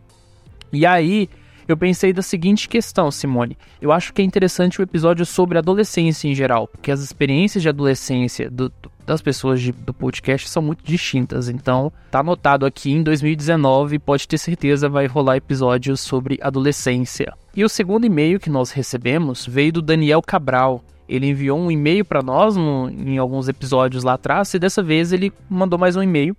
E 0.74 0.86
aí 0.86 1.30
eu 1.68 1.78
pensei 1.78 2.12
da 2.12 2.22
seguinte 2.22 2.68
questão, 2.68 3.10
Simone. 3.12 3.58
Eu 3.82 3.92
acho 3.92 4.14
que 4.14 4.22
é 4.22 4.26
interessante 4.26 4.80
o 4.80 4.84
episódio 4.84 5.26
sobre 5.26 5.58
adolescência 5.58 6.28
em 6.28 6.36
geral, 6.36 6.68
porque 6.68 6.92
as 6.92 7.02
experiências 7.02 7.62
de 7.62 7.70
adolescência 7.70 8.50
do, 8.50 8.72
das 9.06 9.22
pessoas 9.22 9.62
de, 9.62 9.72
do 9.72 9.94
podcast 9.94 10.50
são 10.50 10.62
muito 10.62 10.84
distintas. 10.84 11.48
Então, 11.50 11.92
tá 12.10 12.20
anotado 12.20 12.66
aqui 12.66 12.92
em 12.92 13.04
2019, 13.04 14.00
pode 14.00 14.28
ter 14.28 14.38
certeza 14.38 14.90
vai 14.90 15.06
rolar 15.06 15.38
episódios 15.38 16.02
sobre 16.02 16.40
adolescência. 16.42 17.34
E 17.56 17.64
o 17.64 17.70
segundo 17.70 18.06
e-mail 18.06 18.40
que 18.40 18.50
nós 18.50 18.72
recebemos 18.72 19.46
veio 19.46 19.74
do 19.74 19.82
Daniel 19.82 20.22
Cabral. 20.22 20.84
Ele 21.12 21.28
enviou 21.28 21.60
um 21.60 21.70
e-mail 21.70 22.06
para 22.06 22.24
nós 22.24 22.56
no, 22.56 22.90
em 22.90 23.18
alguns 23.18 23.50
episódios 23.50 24.02
lá 24.02 24.14
atrás 24.14 24.54
e 24.54 24.60
dessa 24.60 24.82
vez 24.82 25.12
ele 25.12 25.34
mandou 25.50 25.78
mais 25.78 25.98
um 25.98 26.02
e-mail 26.02 26.34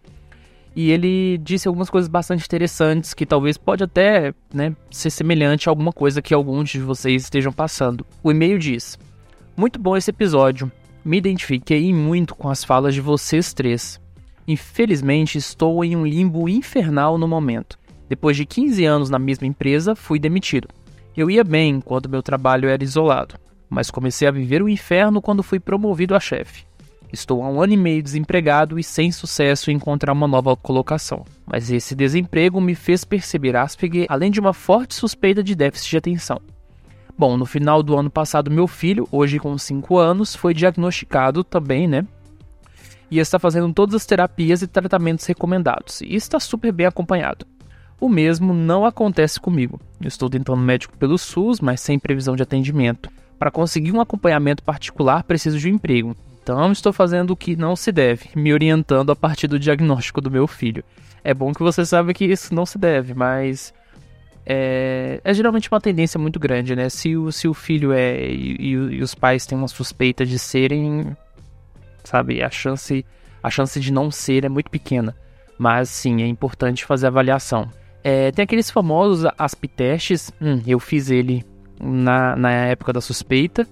e 0.75 0.91
ele 0.91 1.37
disse 1.37 1.69
algumas 1.69 1.91
coisas 1.91 2.09
bastante 2.09 2.47
interessantes 2.47 3.13
que 3.13 3.27
talvez 3.27 3.59
pode 3.59 3.85
até 3.85 4.33
né, 4.51 4.75
ser 4.91 5.11
semelhante 5.11 5.69
a 5.69 5.71
alguma 5.71 5.93
coisa 5.93 6.23
que 6.23 6.33
alguns 6.33 6.71
de 6.71 6.81
vocês 6.81 7.25
estejam 7.25 7.53
passando. 7.53 8.07
O 8.23 8.31
e-mail 8.31 8.59
diz: 8.59 8.99
Muito 9.55 9.79
bom 9.79 9.95
esse 9.95 10.09
episódio. 10.09 10.73
Me 11.05 11.19
identifiquei 11.19 11.93
muito 11.93 12.35
com 12.35 12.49
as 12.49 12.65
falas 12.65 12.95
de 12.95 13.03
vocês 13.03 13.53
três. 13.53 14.01
Infelizmente, 14.49 15.37
estou 15.37 15.85
em 15.85 15.95
um 15.95 16.07
limbo 16.07 16.49
infernal 16.49 17.19
no 17.19 17.29
momento. 17.29 17.79
Depois 18.09 18.39
de 18.39 18.47
15 18.47 18.87
anos 18.87 19.11
na 19.11 19.19
mesma 19.19 19.47
empresa, 19.47 19.95
fui 19.95 20.19
demitido. 20.19 20.69
Eu 21.15 21.31
ia 21.31 21.45
bem 21.45 21.75
enquanto 21.75 22.09
meu 22.09 22.23
trabalho 22.23 22.71
era 22.71 22.83
isolado 22.83 23.35
mas 23.73 23.91
comecei 23.91 24.29
a 24.29 24.31
viver 24.31 24.63
o 24.63 24.69
inferno 24.69 25.23
quando 25.23 25.43
fui 25.43 25.59
promovido 25.59 26.15
a 26.15 26.21
chefe. 26.21 26.67
Estou 27.11 27.43
há 27.43 27.49
um 27.49 27.61
ano 27.61 27.73
e 27.73 27.77
meio 27.77 28.03
desempregado 28.03 28.79
e 28.79 28.85
sem 28.85 29.11
sucesso 29.11 29.71
em 29.71 29.77
encontrar 29.77 30.13
uma 30.13 30.29
nova 30.29 30.55
colocação. 30.55 31.25
Mas 31.47 31.71
esse 31.71 31.95
desemprego 31.95 32.61
me 32.61 32.75
fez 32.75 33.03
perceber 33.03 33.57
Asperger, 33.57 34.05
além 34.11 34.31
de 34.31 34.41
uma 34.41 34.53
forte 34.53 34.95
suspeita 34.95 35.43
de 35.43 35.55
déficit 35.55 35.91
de 35.91 35.97
atenção. 35.97 36.41
Bom, 37.17 37.39
no 37.39 37.47
final 37.47 37.83
do 37.83 37.99
ano 37.99 38.11
passado, 38.11 38.51
meu 38.51 38.67
filho, 38.67 39.09
hoje 39.11 39.39
com 39.39 39.57
5 39.57 39.97
anos, 39.97 40.37
foi 40.37 40.53
diagnosticado 40.53 41.43
também, 41.43 41.89
né? 41.89 42.07
E 43.11 43.19
está 43.19 43.39
fazendo 43.39 43.73
todas 43.73 43.95
as 43.95 44.07
terapias 44.07 44.61
e 44.61 44.67
tratamentos 44.67 45.25
recomendados, 45.25 46.03
e 46.03 46.15
está 46.15 46.39
super 46.39 46.73
bem 46.73 46.87
acompanhado. 46.87 47.47
O 47.99 48.09
mesmo 48.09 48.53
não 48.53 48.85
acontece 48.85 49.41
comigo. 49.41 49.81
Estou 50.01 50.29
tentando 50.29 50.61
médico 50.61 50.97
pelo 50.99 51.17
SUS, 51.17 51.61
mas 51.61 51.81
sem 51.81 51.99
previsão 51.99 52.37
de 52.37 52.43
atendimento. 52.43 53.11
Para 53.43 53.51
conseguir 53.51 53.91
um 53.91 54.01
acompanhamento 54.01 54.63
particular, 54.63 55.25
preciso 55.25 55.59
de 55.59 55.67
um 55.67 55.75
emprego. 55.75 56.17
Então, 56.41 56.71
estou 56.71 56.93
fazendo 56.93 57.33
o 57.33 57.37
que 57.37 57.57
não 57.57 57.75
se 57.75 57.91
deve, 57.91 58.29
me 58.37 58.53
orientando 58.53 59.11
a 59.11 59.17
partir 59.17 59.49
do 59.49 59.59
diagnóstico 59.59 60.21
do 60.21 60.31
meu 60.31 60.47
filho. 60.47 60.85
É 61.25 61.35
bom 61.35 61.53
que 61.53 61.61
você 61.61 61.85
saiba 61.85 62.15
que 62.15 62.25
isso 62.25 62.55
não 62.55 62.65
se 62.65 62.79
deve, 62.79 63.15
mas 63.15 63.75
é, 64.47 65.21
é 65.25 65.35
geralmente 65.35 65.69
uma 65.69 65.81
tendência 65.81 66.21
muito 66.21 66.39
grande, 66.39 66.77
né? 66.77 66.89
Se 66.89 67.17
o, 67.17 67.33
se 67.33 67.49
o 67.49 67.53
filho 67.53 67.93
é 67.93 68.31
e, 68.31 68.59
e, 68.61 69.03
os 69.03 69.13
pais 69.13 69.45
têm 69.45 69.59
uma 69.59 69.67
suspeita 69.67 70.25
de 70.25 70.39
serem, 70.39 71.17
sabe, 72.05 72.45
a 72.45 72.49
chance, 72.49 73.05
a 73.43 73.51
chance 73.51 73.81
de 73.81 73.93
não 73.93 74.09
ser 74.09 74.45
é 74.45 74.49
muito 74.49 74.71
pequena. 74.71 75.17
Mas 75.59 75.89
sim, 75.89 76.23
é 76.23 76.29
importante 76.29 76.85
fazer 76.85 77.09
avaliação. 77.09 77.69
É, 78.05 78.31
tem 78.31 78.45
aqueles 78.45 78.71
famosos 78.71 79.29
ASP 79.37 79.69
hum, 80.41 80.63
eu 80.65 80.79
fiz 80.79 81.11
ele 81.11 81.45
na, 81.83 82.37
na 82.37 82.51
época 82.51 82.93
da 82.93 83.01
suspeita. 83.01 83.67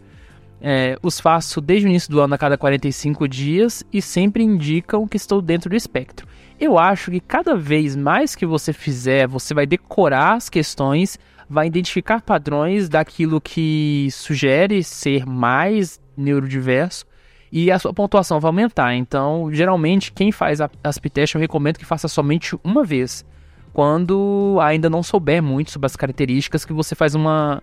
É, 0.62 0.98
os 1.02 1.18
faço 1.18 1.58
desde 1.60 1.86
o 1.86 1.88
início 1.88 2.10
do 2.10 2.20
ano 2.20 2.34
a 2.34 2.38
cada 2.38 2.58
45 2.58 3.26
dias 3.26 3.82
e 3.90 4.02
sempre 4.02 4.42
indicam 4.42 5.08
que 5.08 5.16
estou 5.16 5.40
dentro 5.40 5.70
do 5.70 5.76
espectro. 5.76 6.26
Eu 6.58 6.78
acho 6.78 7.10
que 7.10 7.20
cada 7.20 7.56
vez 7.56 7.96
mais 7.96 8.34
que 8.34 8.44
você 8.44 8.72
fizer, 8.72 9.26
você 9.26 9.54
vai 9.54 9.64
decorar 9.64 10.34
as 10.34 10.50
questões, 10.50 11.18
vai 11.48 11.66
identificar 11.66 12.20
padrões 12.20 12.90
daquilo 12.90 13.40
que 13.40 14.08
sugere 14.10 14.82
ser 14.84 15.24
mais 15.24 15.98
neurodiverso 16.14 17.06
e 17.50 17.70
a 17.70 17.78
sua 17.78 17.94
pontuação 17.94 18.38
vai 18.38 18.50
aumentar. 18.50 18.94
Então, 18.94 19.50
geralmente, 19.50 20.12
quem 20.12 20.30
faz 20.30 20.60
a 20.60 20.70
ASP-teste 20.84 21.36
eu 21.36 21.40
recomendo 21.40 21.78
que 21.78 21.84
faça 21.84 22.06
somente 22.06 22.56
uma 22.62 22.84
vez, 22.84 23.24
quando 23.72 24.58
ainda 24.60 24.90
não 24.90 25.02
souber 25.02 25.42
muito 25.42 25.70
sobre 25.70 25.86
as 25.86 25.96
características, 25.96 26.64
que 26.64 26.72
você 26.72 26.94
faz 26.94 27.14
uma 27.14 27.62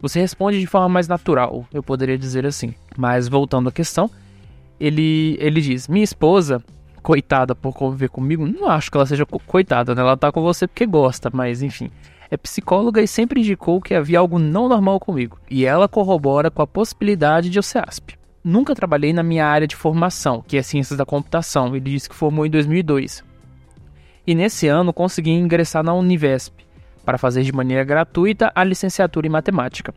você 0.00 0.20
responde 0.20 0.60
de 0.60 0.66
forma 0.66 0.88
mais 0.88 1.08
natural, 1.08 1.66
eu 1.72 1.82
poderia 1.82 2.16
dizer 2.16 2.46
assim. 2.46 2.74
Mas 2.96 3.28
voltando 3.28 3.68
à 3.68 3.72
questão, 3.72 4.10
ele, 4.78 5.36
ele 5.40 5.60
diz: 5.60 5.88
Minha 5.88 6.04
esposa, 6.04 6.62
coitada 7.02 7.54
por 7.54 7.74
conviver 7.74 8.08
comigo, 8.08 8.46
não 8.46 8.68
acho 8.68 8.90
que 8.90 8.96
ela 8.96 9.06
seja 9.06 9.26
co 9.26 9.40
coitada, 9.40 9.94
né? 9.94 10.00
Ela 10.02 10.16
tá 10.16 10.30
com 10.30 10.40
você 10.40 10.66
porque 10.66 10.86
gosta, 10.86 11.30
mas 11.32 11.62
enfim. 11.62 11.90
É 12.30 12.36
psicóloga 12.36 13.00
e 13.00 13.08
sempre 13.08 13.40
indicou 13.40 13.80
que 13.80 13.94
havia 13.94 14.18
algo 14.18 14.38
não 14.38 14.68
normal 14.68 15.00
comigo. 15.00 15.38
E 15.50 15.64
ela 15.64 15.88
corrobora 15.88 16.50
com 16.50 16.60
a 16.60 16.66
possibilidade 16.66 17.48
de 17.48 17.58
eu 17.58 17.62
ser 17.62 17.82
ASP. 17.88 18.18
Nunca 18.44 18.74
trabalhei 18.74 19.14
na 19.14 19.22
minha 19.22 19.46
área 19.46 19.66
de 19.66 19.74
formação, 19.74 20.44
que 20.46 20.58
é 20.58 20.62
Ciências 20.62 20.98
da 20.98 21.06
Computação. 21.06 21.74
Ele 21.74 21.90
disse 21.90 22.08
que 22.08 22.14
formou 22.14 22.44
em 22.44 22.50
2002. 22.50 23.24
E 24.26 24.34
nesse 24.34 24.68
ano 24.68 24.92
consegui 24.92 25.30
ingressar 25.30 25.82
na 25.82 25.94
Univesp 25.94 26.67
para 27.08 27.16
fazer 27.16 27.42
de 27.42 27.52
maneira 27.52 27.82
gratuita 27.84 28.52
a 28.54 28.62
licenciatura 28.62 29.26
em 29.26 29.30
matemática. 29.30 29.94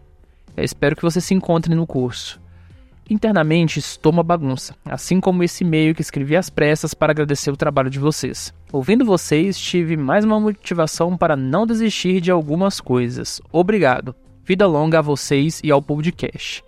Eu 0.55 0.63
espero 0.63 0.95
que 0.95 1.01
você 1.01 1.19
se 1.19 1.33
encontre 1.33 1.75
no 1.75 1.85
curso. 1.85 2.39
Internamente 3.09 3.79
estou 3.79 4.13
uma 4.13 4.23
bagunça, 4.23 4.73
assim 4.85 5.19
como 5.19 5.43
esse 5.43 5.65
e-mail 5.65 5.93
que 5.93 6.01
escrevi 6.01 6.37
às 6.37 6.49
pressas 6.49 6.93
para 6.93 7.11
agradecer 7.11 7.51
o 7.51 7.57
trabalho 7.57 7.89
de 7.89 7.99
vocês. 7.99 8.53
Ouvindo 8.71 9.03
vocês, 9.03 9.59
tive 9.59 9.97
mais 9.97 10.23
uma 10.23 10.39
motivação 10.39 11.17
para 11.17 11.35
não 11.35 11.67
desistir 11.67 12.21
de 12.21 12.31
algumas 12.31 12.79
coisas. 12.79 13.41
Obrigado. 13.51 14.15
Vida 14.45 14.65
longa 14.65 14.99
a 14.99 15.01
vocês 15.01 15.59
e 15.65 15.69
ao 15.69 15.81
podcast. 15.81 16.63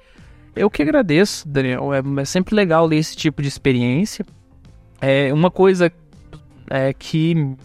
Eu 0.54 0.70
que 0.70 0.82
agradeço, 0.82 1.48
Daniel. 1.48 1.94
É, 1.94 2.02
é 2.20 2.26
sempre 2.26 2.54
legal 2.54 2.86
ler 2.86 2.98
esse 2.98 3.16
tipo 3.16 3.42
de 3.42 3.48
experiência. 3.48 4.26
É 5.00 5.34
uma 5.34 5.50
coisa 5.50 5.90
é, 6.70 6.92
que 6.92 7.56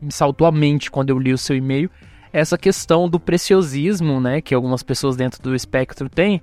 me 0.00 0.12
saltou 0.12 0.46
à 0.46 0.52
mente 0.52 0.90
quando 0.90 1.10
eu 1.10 1.18
li 1.18 1.32
o 1.32 1.38
seu 1.38 1.56
e-mail, 1.56 1.90
essa 2.32 2.56
questão 2.56 3.08
do 3.08 3.18
preciosismo, 3.18 4.20
né, 4.20 4.40
que 4.40 4.54
algumas 4.54 4.82
pessoas 4.82 5.16
dentro 5.16 5.42
do 5.42 5.54
espectro 5.54 6.08
têm, 6.08 6.40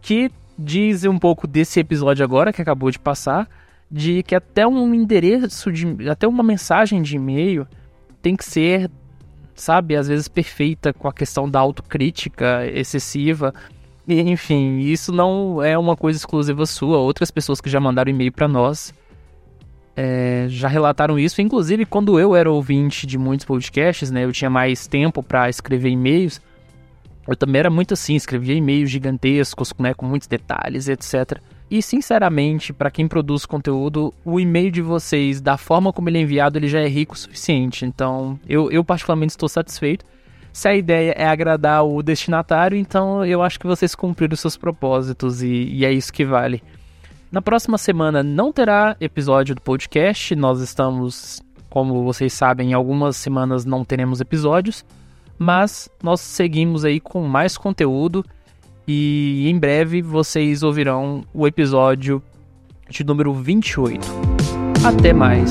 que 0.00 0.30
diz 0.58 1.04
um 1.04 1.18
pouco 1.18 1.46
desse 1.46 1.78
episódio 1.80 2.24
agora 2.24 2.52
que 2.52 2.62
acabou 2.62 2.90
de 2.90 2.98
passar, 2.98 3.48
de 3.90 4.22
que 4.22 4.34
até 4.34 4.66
um 4.66 4.94
endereço 4.94 5.70
de, 5.70 6.08
até 6.08 6.26
uma 6.26 6.42
mensagem 6.42 7.02
de 7.02 7.16
e-mail 7.16 7.66
tem 8.22 8.34
que 8.34 8.44
ser, 8.44 8.90
sabe, 9.54 9.94
às 9.94 10.08
vezes 10.08 10.26
perfeita 10.26 10.92
com 10.92 11.06
a 11.06 11.12
questão 11.12 11.48
da 11.48 11.60
autocrítica 11.60 12.66
excessiva. 12.66 13.54
Enfim, 14.08 14.78
isso 14.78 15.12
não 15.12 15.62
é 15.62 15.76
uma 15.78 15.96
coisa 15.96 16.18
exclusiva 16.18 16.66
sua. 16.66 16.98
Outras 16.98 17.30
pessoas 17.30 17.60
que 17.60 17.70
já 17.70 17.78
mandaram 17.78 18.10
e-mail 18.10 18.32
para 18.32 18.48
nós 18.48 18.92
é, 19.96 20.46
já 20.48 20.68
relataram 20.68 21.18
isso. 21.18 21.40
Inclusive, 21.40 21.86
quando 21.86 22.20
eu 22.20 22.36
era 22.36 22.50
ouvinte 22.50 23.06
de 23.06 23.16
muitos 23.16 23.46
podcasts, 23.46 24.10
né, 24.10 24.24
eu 24.24 24.32
tinha 24.32 24.50
mais 24.50 24.86
tempo 24.86 25.22
para 25.22 25.48
escrever 25.48 25.88
e-mails. 25.88 26.40
Eu 27.26 27.34
também 27.34 27.58
era 27.60 27.70
muito 27.70 27.94
assim, 27.94 28.14
escrevia 28.14 28.54
e-mails 28.54 28.90
gigantescos, 28.90 29.72
né, 29.78 29.94
com 29.94 30.06
muitos 30.06 30.28
detalhes, 30.28 30.88
etc. 30.88 31.40
E 31.68 31.82
sinceramente, 31.82 32.72
para 32.72 32.90
quem 32.90 33.08
produz 33.08 33.44
conteúdo, 33.44 34.14
o 34.24 34.38
e-mail 34.38 34.70
de 34.70 34.82
vocês, 34.82 35.40
da 35.40 35.56
forma 35.56 35.92
como 35.92 36.08
ele 36.08 36.18
é 36.18 36.20
enviado, 36.20 36.58
ele 36.58 36.68
já 36.68 36.80
é 36.80 36.86
rico 36.86 37.14
o 37.14 37.18
suficiente. 37.18 37.84
Então, 37.84 38.38
eu, 38.48 38.70
eu 38.70 38.84
particularmente 38.84 39.32
estou 39.32 39.48
satisfeito. 39.48 40.04
Se 40.52 40.68
a 40.68 40.74
ideia 40.74 41.12
é 41.16 41.26
agradar 41.26 41.84
o 41.84 42.02
destinatário, 42.02 42.78
então 42.78 43.24
eu 43.24 43.42
acho 43.42 43.58
que 43.58 43.66
vocês 43.66 43.94
cumpriram 43.94 44.36
seus 44.36 44.56
propósitos 44.56 45.42
e, 45.42 45.48
e 45.48 45.84
é 45.84 45.92
isso 45.92 46.12
que 46.12 46.24
vale. 46.24 46.62
Na 47.30 47.42
próxima 47.42 47.76
semana 47.76 48.22
não 48.22 48.52
terá 48.52 48.96
episódio 49.00 49.54
do 49.54 49.60
podcast. 49.60 50.34
Nós 50.36 50.60
estamos, 50.60 51.42
como 51.68 52.04
vocês 52.04 52.32
sabem, 52.32 52.70
em 52.70 52.74
algumas 52.74 53.16
semanas 53.16 53.64
não 53.64 53.84
teremos 53.84 54.20
episódios, 54.20 54.84
mas 55.38 55.88
nós 56.02 56.20
seguimos 56.20 56.84
aí 56.84 57.00
com 57.00 57.26
mais 57.26 57.58
conteúdo 57.58 58.24
e 58.86 59.48
em 59.48 59.58
breve 59.58 60.00
vocês 60.00 60.62
ouvirão 60.62 61.24
o 61.34 61.46
episódio 61.46 62.22
de 62.88 63.02
número 63.02 63.34
28. 63.34 64.06
Até 64.84 65.12
mais. 65.12 65.50